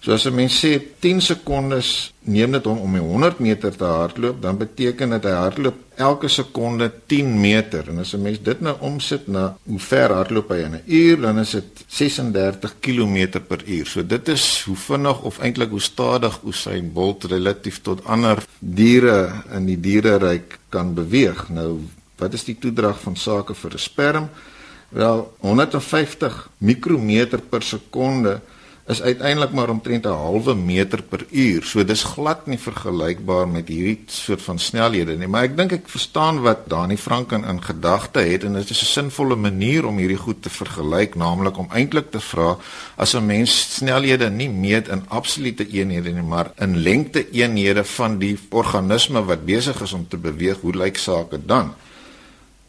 So 0.04 0.12
as 0.12 0.26
'n 0.26 0.34
mens 0.34 0.52
sê 0.60 0.72
10 1.00 1.20
sekondes 1.20 2.12
neem 2.28 2.52
dit 2.52 2.64
hom 2.64 2.78
om 2.78 2.96
'n 2.96 3.08
100 3.08 3.38
meter 3.38 3.76
te 3.76 3.84
hardloop, 3.84 4.42
dan 4.42 4.58
beteken 4.58 5.10
dit 5.10 5.24
hy 5.24 5.30
hardloop 5.30 5.76
elke 5.96 6.28
sekonde 6.28 6.92
10 7.06 7.40
meter. 7.40 7.88
En 7.88 7.98
as 7.98 8.12
'n 8.12 8.22
mens 8.22 8.42
dit 8.42 8.60
nou 8.60 8.76
omsit 8.80 9.26
na 9.26 9.56
hoe 9.64 9.78
ver 9.78 10.12
hardloop 10.12 10.48
hy 10.48 10.56
in 10.56 10.74
'n 10.74 10.82
uur, 10.86 11.20
dan 11.20 11.38
is 11.38 11.50
dit 11.50 11.84
36 11.86 12.74
km 12.80 13.40
per 13.48 13.64
uur. 13.66 13.86
So 13.86 14.06
dit 14.06 14.28
is 14.28 14.62
hoe 14.66 14.76
vinnig 14.76 15.22
of 15.22 15.38
eintlik 15.38 15.70
hoe 15.70 15.80
stadig 15.80 16.40
Usain 16.44 16.92
Bolt 16.92 17.24
relatief 17.24 17.80
tot 17.80 18.04
ander 18.04 18.44
diere 18.58 19.32
in 19.54 19.66
die 19.66 19.80
diereryk 19.80 20.58
kan 20.68 20.94
beweeg. 20.94 21.48
Nou, 21.48 21.80
wat 22.18 22.32
is 22.32 22.44
die 22.44 22.58
toedrag 22.58 23.00
van 23.00 23.16
sake 23.16 23.54
vir 23.54 23.72
'n 23.72 23.78
sperm? 23.78 24.28
Wel, 24.88 25.32
150 25.40 26.50
mikrometer 26.58 27.40
per 27.40 27.62
sekonde 27.62 28.40
is 28.86 29.00
uiteindelik 29.02 29.52
maar 29.56 29.68
omtrent 29.68 30.04
'n 30.06 30.08
halwe 30.08 30.54
meter 30.54 31.02
per 31.02 31.26
uur. 31.30 31.62
So 31.64 31.84
dis 31.84 32.02
glad 32.02 32.46
nie 32.46 32.58
vergelykbaar 32.58 33.48
met 33.48 33.68
hierdie 33.68 34.04
soort 34.06 34.42
van 34.42 34.58
snelhede 34.58 35.16
nie, 35.16 35.28
maar 35.28 35.42
ek 35.42 35.56
dink 35.56 35.72
ek 35.72 35.88
verstaan 35.88 36.40
wat 36.40 36.68
Dani 36.68 36.96
Franken 36.96 37.44
in 37.44 37.62
gedagte 37.62 38.20
het 38.20 38.44
en 38.44 38.52
dit 38.52 38.70
is 38.70 38.82
'n 38.82 38.84
sinvolle 38.84 39.36
manier 39.36 39.86
om 39.86 39.96
hierdie 39.96 40.20
goed 40.20 40.42
te 40.42 40.50
vergelyk, 40.50 41.14
naamlik 41.14 41.58
om 41.58 41.68
eintlik 41.70 42.10
te 42.10 42.20
vra 42.20 42.56
as 42.96 43.14
'n 43.14 43.26
mens 43.26 43.74
snelhede 43.74 44.30
nie 44.30 44.50
meet 44.50 44.88
in 44.88 45.04
absolute 45.08 45.68
eenhede 45.68 46.10
nie, 46.12 46.22
maar 46.22 46.52
in 46.58 46.76
lengte 46.76 47.30
eenhede 47.30 47.84
van 47.84 48.18
die 48.18 48.38
organisme 48.50 49.24
wat 49.24 49.44
besig 49.44 49.82
is 49.82 49.92
om 49.92 50.08
te 50.08 50.16
beweeg, 50.16 50.60
hoe 50.60 50.76
lyk 50.76 50.96
sake 50.96 51.38
dan? 51.46 51.74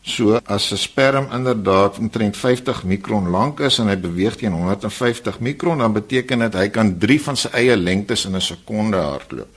So 0.05 0.39
as 0.45 0.71
'n 0.71 0.77
sperm 0.77 1.27
inderdaad 1.33 1.97
omtrent 1.97 2.37
50 2.37 2.83
mikron 2.83 3.29
lank 3.29 3.59
is 3.59 3.79
en 3.79 3.87
hy 3.87 3.97
beweeg 3.97 4.35
teen 4.35 4.53
150 4.53 5.39
mikron, 5.39 5.77
dan 5.77 5.93
beteken 5.93 6.39
dit 6.39 6.53
hy 6.53 6.67
kan 6.69 6.97
3 6.97 7.21
van 7.21 7.37
sy 7.37 7.49
eie 7.53 7.77
lengtes 7.77 8.25
in 8.25 8.35
'n 8.35 8.41
sekonde 8.41 8.97
hardloop. 8.97 9.49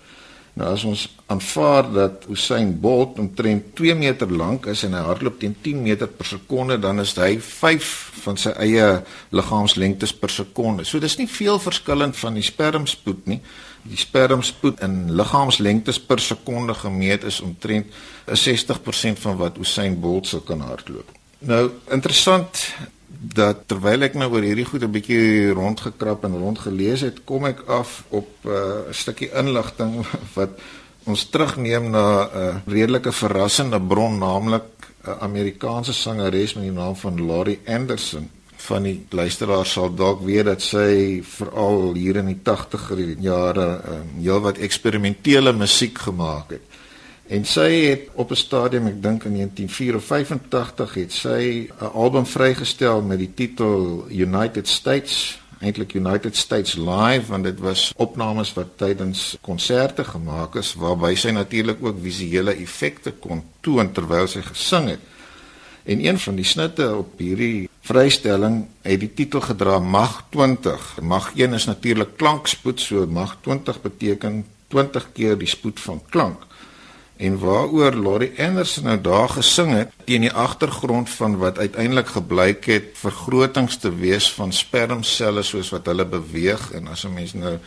Nou 0.59 0.73
as 0.75 0.83
ons 0.89 1.05
aanvaar 1.31 1.87
dat 1.93 2.25
Usain 2.33 2.73
Bolt 2.83 3.19
omtrent 3.23 3.75
2 3.79 3.95
meter 3.95 4.31
lank 4.33 4.67
is 4.67 4.83
en 4.87 4.97
hy 4.97 5.03
hardloop 5.07 5.39
teen 5.39 5.55
10 5.63 5.85
meter 5.85 6.11
per 6.11 6.27
sekonde, 6.27 6.81
dan 6.83 6.99
is 6.99 7.15
hy 7.15 7.37
5 7.39 7.91
van 8.25 8.41
sy 8.41 8.51
eie 8.65 8.89
liggaamslengtes 9.31 10.17
per 10.19 10.35
sekonde. 10.35 10.87
So 10.89 10.99
dis 10.99 11.19
nie 11.21 11.29
veel 11.31 11.63
verskillend 11.63 12.19
van 12.19 12.35
die 12.35 12.47
spermspoed 12.47 13.29
nie. 13.31 13.39
Die 13.87 14.01
spermspoed 14.01 14.83
in 14.83 15.15
liggaamslengtes 15.21 16.01
per 16.09 16.19
sekonde 16.19 16.75
gemeet 16.75 17.29
is 17.29 17.39
omtrent 17.45 17.95
60% 18.27 19.23
van 19.23 19.39
wat 19.39 19.63
Usain 19.63 20.01
Bolt 20.03 20.27
sou 20.27 20.43
kan 20.43 20.65
hardloop. 20.67 21.15
Nou 21.47 21.69
interessant 21.95 22.67
dat 23.09 23.65
terwyl 23.67 24.05
ek 24.05 24.15
nou 24.21 24.29
oor 24.33 24.45
hierdie 24.45 24.67
goed 24.69 24.85
'n 24.85 24.93
bietjie 24.93 25.51
rondgekrap 25.57 26.25
en 26.25 26.39
rondgelees 26.39 27.01
het, 27.01 27.25
kom 27.25 27.47
ek 27.47 27.65
af 27.67 28.05
op 28.09 28.29
uh, 28.45 28.53
'n 28.53 28.89
uh, 28.89 28.93
stukkie 28.93 29.31
inligting 29.33 30.05
wat 30.39 30.61
ons 31.05 31.29
terugneem 31.33 31.91
na 31.91 32.07
'n 32.29 32.29
uh, 32.37 32.57
redelike 32.67 33.13
verrassende 33.13 33.81
bron, 33.81 34.19
naamlik 34.19 34.69
'n 35.05 35.11
uh, 35.11 35.19
Amerikaanse 35.21 35.93
sangeres 35.93 36.55
met 36.55 36.65
die 36.65 36.73
naam 36.73 36.97
van 36.97 37.27
Laurie 37.27 37.61
Anderson 37.67 38.31
van 38.59 38.83
die 38.83 38.97
luisteraars 39.15 39.73
sal 39.73 39.93
dalk 39.95 40.25
weet 40.27 40.49
dat 40.51 40.65
sy 40.65 41.21
veral 41.25 41.95
hier 41.97 42.19
in 42.21 42.33
die 42.33 42.41
80er 42.45 43.03
jare 43.23 43.67
um, 43.93 44.09
heelwat 44.19 44.59
eksperimentele 44.59 45.53
musiek 45.57 45.99
gemaak 46.09 46.57
het. 46.57 46.68
En 47.29 47.45
sy 47.45 47.71
het 47.85 48.09
op 48.15 48.31
'n 48.31 48.35
stadium, 48.35 48.87
ek 48.87 49.03
dink 49.03 49.25
in 49.25 49.33
1984 49.33 50.95
het 50.95 51.13
sy 51.13 51.69
'n 51.81 51.85
album 51.93 52.27
vrygestel 52.27 53.03
met 53.03 53.19
die 53.19 53.35
titel 53.35 54.05
United 54.09 54.69
States, 54.69 55.41
eintlik 55.61 55.95
United 55.95 56.37
States 56.37 56.75
Live 56.75 57.27
want 57.27 57.45
dit 57.45 57.59
was 57.59 57.93
opnames 57.97 58.55
wat 58.55 58.67
tydens 58.77 59.37
konserte 59.41 60.05
gemaak 60.05 60.55
is 60.55 60.75
waarby 60.75 61.15
sy 61.15 61.31
natuurlik 61.31 61.77
ook 61.81 61.97
visuele 62.03 62.55
effekte 62.55 63.13
kon 63.13 63.43
toon 63.61 63.93
terwyl 63.93 64.27
sy 64.27 64.41
gesing 64.43 64.89
het. 64.89 65.01
En 65.85 66.05
een 66.05 66.19
van 66.19 66.35
die 66.35 66.45
snitte 66.45 66.97
op 66.97 67.19
hierdie 67.19 67.69
vrystelling 67.81 68.67
het 68.83 69.01
die 69.01 69.15
titel 69.15 69.41
gedra 69.41 69.79
Mag 69.79 70.25
20. 70.31 70.99
Mag 71.01 71.33
1 71.35 71.53
is 71.53 71.65
natuurlik 71.65 72.17
klankspoed, 72.17 72.81
so 72.81 73.07
Mag 73.07 73.37
20 73.41 73.81
beteken 73.81 74.45
20 74.69 75.13
keer 75.13 75.39
die 75.39 75.49
spoed 75.49 75.81
van 75.81 76.03
klank 76.09 76.47
en 77.19 77.39
waaroor 77.39 77.95
Laurie 77.99 78.33
Anderson 78.39 78.85
nou 78.85 79.01
daar 79.01 79.29
gesing 79.29 79.73
het 79.75 79.91
teen 80.07 80.23
die 80.27 80.33
agtergrond 80.33 81.11
van 81.11 81.37
wat 81.39 81.59
uiteindelik 81.59 82.13
gebleik 82.15 82.65
het 82.71 82.95
vergrotings 82.95 83.77
te 83.83 83.91
wees 83.95 84.31
van 84.33 84.53
spermselle 84.53 85.43
soos 85.43 85.73
wat 85.75 85.87
hulle 85.91 86.07
beweeg. 86.07 86.71
En 86.79 86.87
as 86.89 87.05
'n 87.05 87.15
mens 87.15 87.33
nou 87.33 87.59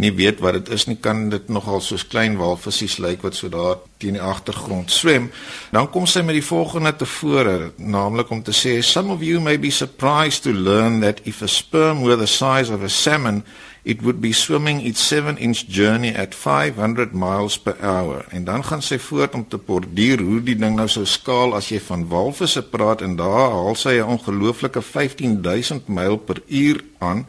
nie 0.00 0.12
weet 0.12 0.40
wat 0.42 0.58
dit 0.58 0.70
is 0.74 0.86
nie 0.86 0.96
kan 1.00 1.28
dit 1.30 1.48
nogal 1.48 1.80
soos 1.80 2.06
klein 2.06 2.36
walvissies 2.40 2.96
lyk 3.02 3.22
wat 3.22 3.36
so 3.38 3.48
daar 3.52 3.78
teen 4.02 4.18
die 4.18 4.22
agtergrond 4.22 4.90
swem. 4.90 5.30
Dan 5.70 5.90
kom 5.90 6.06
sy 6.10 6.24
met 6.26 6.38
die 6.38 6.46
volgende 6.46 6.94
tevore 6.96 7.72
naamlik 7.76 8.30
om 8.30 8.42
te 8.42 8.54
sê 8.54 8.80
some 8.82 9.12
of 9.14 9.22
you 9.22 9.40
may 9.40 9.58
be 9.60 9.70
surprised 9.70 10.42
to 10.42 10.52
learn 10.52 11.00
that 11.00 11.22
if 11.24 11.42
a 11.42 11.48
sperm 11.48 12.02
were 12.02 12.18
the 12.18 12.26
size 12.26 12.72
of 12.74 12.82
a 12.82 12.88
salmon 12.88 13.44
it 13.84 14.02
would 14.02 14.20
be 14.20 14.32
swimming 14.32 14.80
its 14.80 15.00
7 15.08 15.36
inch 15.36 15.68
journey 15.68 16.14
at 16.16 16.34
500 16.34 17.12
miles 17.12 17.58
per 17.58 17.76
hour. 17.80 18.24
En 18.30 18.44
dan 18.44 18.64
gaan 18.64 18.82
sy 18.82 18.98
voort 18.98 19.34
om 19.34 19.44
te 19.48 19.60
borduur 19.60 20.24
hoe 20.24 20.40
die 20.42 20.56
ding 20.56 20.76
nou 20.76 20.88
sou 20.88 21.04
skaal 21.04 21.52
as 21.54 21.68
jy 21.68 21.80
van 21.84 22.06
walvisse 22.08 22.62
praat 22.72 23.04
en 23.04 23.18
daar 23.20 23.52
haal 23.52 23.76
sy 23.76 24.00
'n 24.00 24.16
ongelooflike 24.16 24.82
15000 24.82 25.88
myl 25.88 26.16
per 26.16 26.40
uur 26.48 26.80
aan 26.98 27.26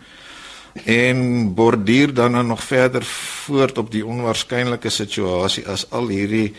en 0.84 1.54
borduur 1.56 2.14
dan 2.14 2.32
nou 2.32 2.44
nog 2.44 2.64
verder 2.64 3.04
voort 3.46 3.78
op 3.78 3.92
die 3.92 4.06
onwaarskynlike 4.06 4.90
situasie 4.90 5.68
as 5.68 5.86
al 5.92 6.08
hierdie 6.08 6.54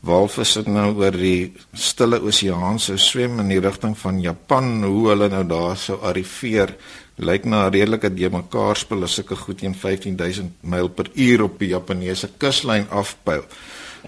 walvisse 0.00 0.62
nou 0.66 0.92
oor 1.02 1.12
die 1.12 1.52
stille 1.74 2.20
oseaan 2.22 2.78
sou 2.78 2.96
swem 2.98 3.40
in 3.42 3.48
die 3.48 3.60
rigting 3.60 3.96
van 3.98 4.20
Japan 4.22 4.82
hoe 4.84 5.08
hulle 5.10 5.28
nou 5.28 5.44
daar 5.44 5.76
sou 5.76 5.98
arriveer 6.02 6.76
lyk 7.18 7.44
na 7.44 7.66
'n 7.66 7.72
redelike 7.72 8.14
de 8.14 8.30
mekaar 8.30 8.76
spel 8.76 9.02
as 9.02 9.14
sulke 9.14 9.36
goed 9.36 9.58
teen 9.58 9.74
15000 9.74 10.52
myl 10.60 10.88
per 10.88 11.10
uur 11.14 11.42
op 11.42 11.58
die 11.58 11.68
Japaneese 11.68 12.28
kuslyn 12.38 12.86
afpyl. 12.90 13.44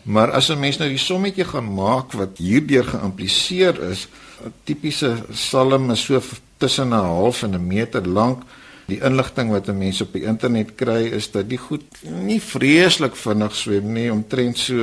Maar 0.02 0.30
as 0.30 0.50
'n 0.50 0.60
mens 0.60 0.78
nou 0.78 0.88
die 0.88 0.98
sommetjie 0.98 1.44
gaan 1.44 1.74
maak 1.74 2.12
wat 2.12 2.38
hierdeur 2.38 2.84
geïmpliseer 2.84 3.90
is, 3.90 4.08
'n 4.44 4.52
tipiese 4.64 5.24
salm 5.32 5.90
is 5.90 6.04
so 6.04 6.20
tussen 6.58 6.88
'n 6.88 6.92
half 6.92 7.42
en 7.42 7.54
'n 7.54 7.66
meter 7.66 8.06
lank. 8.06 8.42
Die 8.90 8.98
inligting 9.06 9.50
wat 9.50 9.68
'n 9.68 9.78
mens 9.78 10.00
op 10.00 10.12
die 10.12 10.24
internet 10.24 10.74
kry 10.74 11.02
is 11.14 11.30
dat 11.30 11.48
die 11.48 11.58
goed 11.58 11.84
nie 12.02 12.40
vreeslik 12.40 13.16
vinnig 13.16 13.54
swem 13.54 13.92
nie, 13.92 14.12
omtrent 14.12 14.58
so 14.58 14.74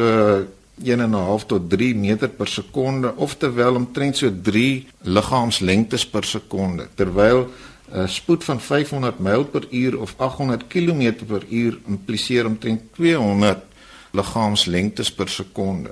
1 0.83 0.99
en 0.99 1.09
'n 1.09 1.13
half 1.13 1.45
tot 1.45 1.69
3 1.69 1.95
meter 1.95 2.29
per 2.29 2.47
sekonde, 2.47 3.15
oftewel 3.15 3.75
omtrent 3.75 4.17
so 4.17 4.31
3 4.41 4.87
liggaamslengtes 5.01 6.05
per 6.07 6.23
sekonde, 6.23 6.87
terwyl 6.95 7.49
'n 7.91 8.07
spoed 8.07 8.43
van 8.43 8.61
500 8.61 9.19
myl 9.19 9.45
per 9.45 9.67
uur 9.71 9.99
of 9.99 10.13
800 10.17 10.67
km 10.67 11.25
per 11.25 11.43
uur 11.49 11.77
impliseer 11.87 12.45
omtrent 12.45 12.81
200 12.93 13.57
liggaamslengtes 14.11 15.11
per 15.11 15.29
sekonde. 15.29 15.91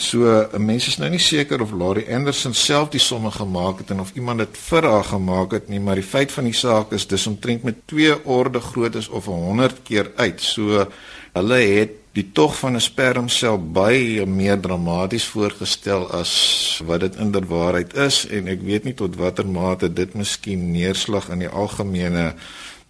So 0.00 0.48
'n 0.52 0.64
mens 0.64 0.86
is 0.88 0.96
nou 0.96 1.10
nie 1.10 1.20
seker 1.20 1.60
of 1.60 1.72
Laurie 1.72 2.14
Anderson 2.14 2.54
self 2.54 2.88
die 2.88 3.00
somme 3.00 3.30
gemaak 3.30 3.78
het 3.78 3.90
en 3.90 4.00
of 4.00 4.12
iemand 4.14 4.38
dit 4.38 4.56
vir 4.56 4.82
haar 4.82 5.04
gemaak 5.04 5.52
het 5.52 5.68
nie, 5.68 5.80
maar 5.80 5.94
die 5.94 6.10
feit 6.12 6.32
van 6.32 6.44
die 6.44 6.56
saak 6.56 6.92
is 6.92 7.06
dis 7.06 7.26
omtrent 7.26 7.62
met 7.62 7.86
2 7.86 8.24
orde 8.24 8.60
groot 8.60 8.94
is 8.94 9.08
of 9.08 9.24
100 9.24 9.82
keer 9.82 10.10
uit. 10.16 10.40
So 10.40 10.86
hulle 11.32 11.60
het 11.60 11.90
die 12.12 12.32
tog 12.32 12.56
van 12.58 12.76
'n 12.76 12.80
spermsel 12.80 13.58
baie 13.72 14.26
meer 14.26 14.60
dramaties 14.60 15.24
voorgestel 15.24 16.10
as 16.10 16.82
wat 16.86 17.00
dit 17.00 17.16
inderwaarheid 17.16 17.94
is 17.94 18.26
en 18.26 18.48
ek 18.48 18.62
weet 18.62 18.84
nie 18.84 18.94
tot 18.94 19.16
watter 19.16 19.46
mate 19.46 19.92
dit 19.92 20.14
miskien 20.14 20.72
neerslag 20.72 21.28
in 21.28 21.38
die 21.38 21.48
algemene 21.48 22.34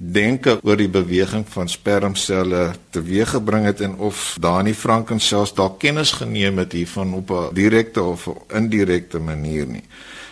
denke 0.01 0.57
oor 0.65 0.79
die 0.81 0.89
beweging 0.89 1.45
van 1.53 1.69
spermselle 1.69 2.71
teweeggebring 2.91 3.67
het 3.69 3.83
en 3.85 3.99
of 4.01 4.37
Dani 4.41 4.73
Franken 4.75 5.21
selfs 5.21 5.53
dalk 5.55 5.77
kennis 5.83 6.15
geneem 6.17 6.59
het 6.59 6.73
hiervan 6.73 7.13
op 7.15 7.31
'n 7.31 7.55
direkte 7.55 8.03
of 8.03 8.29
indirekte 8.49 9.19
manier 9.19 9.67
nie. 9.67 9.85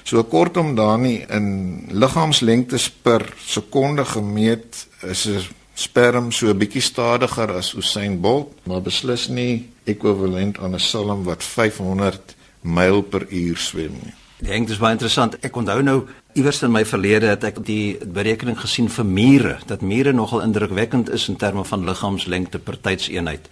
So 0.02 0.24
kortom 0.24 0.74
Dani 0.74 1.24
in 1.28 1.84
liggaamslengtes 1.90 2.90
per 2.90 3.32
sekonde 3.36 4.04
gemeet 4.04 4.86
is 5.02 5.26
'n 5.26 5.44
sperm 5.74 6.32
so 6.32 6.48
'n 6.48 6.58
bietjie 6.58 6.82
stadiger 6.82 7.52
as 7.52 7.74
Usain 7.74 8.20
Bolt, 8.20 8.54
maar 8.64 8.82
beslis 8.82 9.28
nie 9.28 9.68
ekwivalent 9.84 10.58
aan 10.58 10.74
'n 10.74 10.80
salm 10.80 11.24
wat 11.24 11.42
500 11.42 12.36
myl 12.60 13.02
per 13.02 13.26
uur 13.28 13.56
swem 13.56 13.92
nie. 14.02 14.14
Ek 14.38 14.46
dink 14.46 14.66
dit 14.66 14.76
is 14.76 14.82
baie 14.82 14.92
interessant. 14.92 15.34
Ek 15.42 15.56
onthou 15.56 15.82
nou 15.82 16.06
iewers 16.38 16.62
in 16.62 16.70
my 16.70 16.84
verlede 16.86 17.32
het 17.32 17.44
ek 17.48 17.56
die 17.66 17.98
berekening 17.98 18.58
gesien 18.60 18.88
vir 18.92 19.06
mure, 19.06 19.54
dat 19.66 19.82
mure 19.82 20.12
nogal 20.14 20.44
indrukwekkend 20.44 21.10
is 21.10 21.26
in 21.28 21.38
terme 21.40 21.64
van 21.66 21.86
liggaamslengte 21.86 22.60
per 22.62 22.78
tydseenheid. 22.78 23.48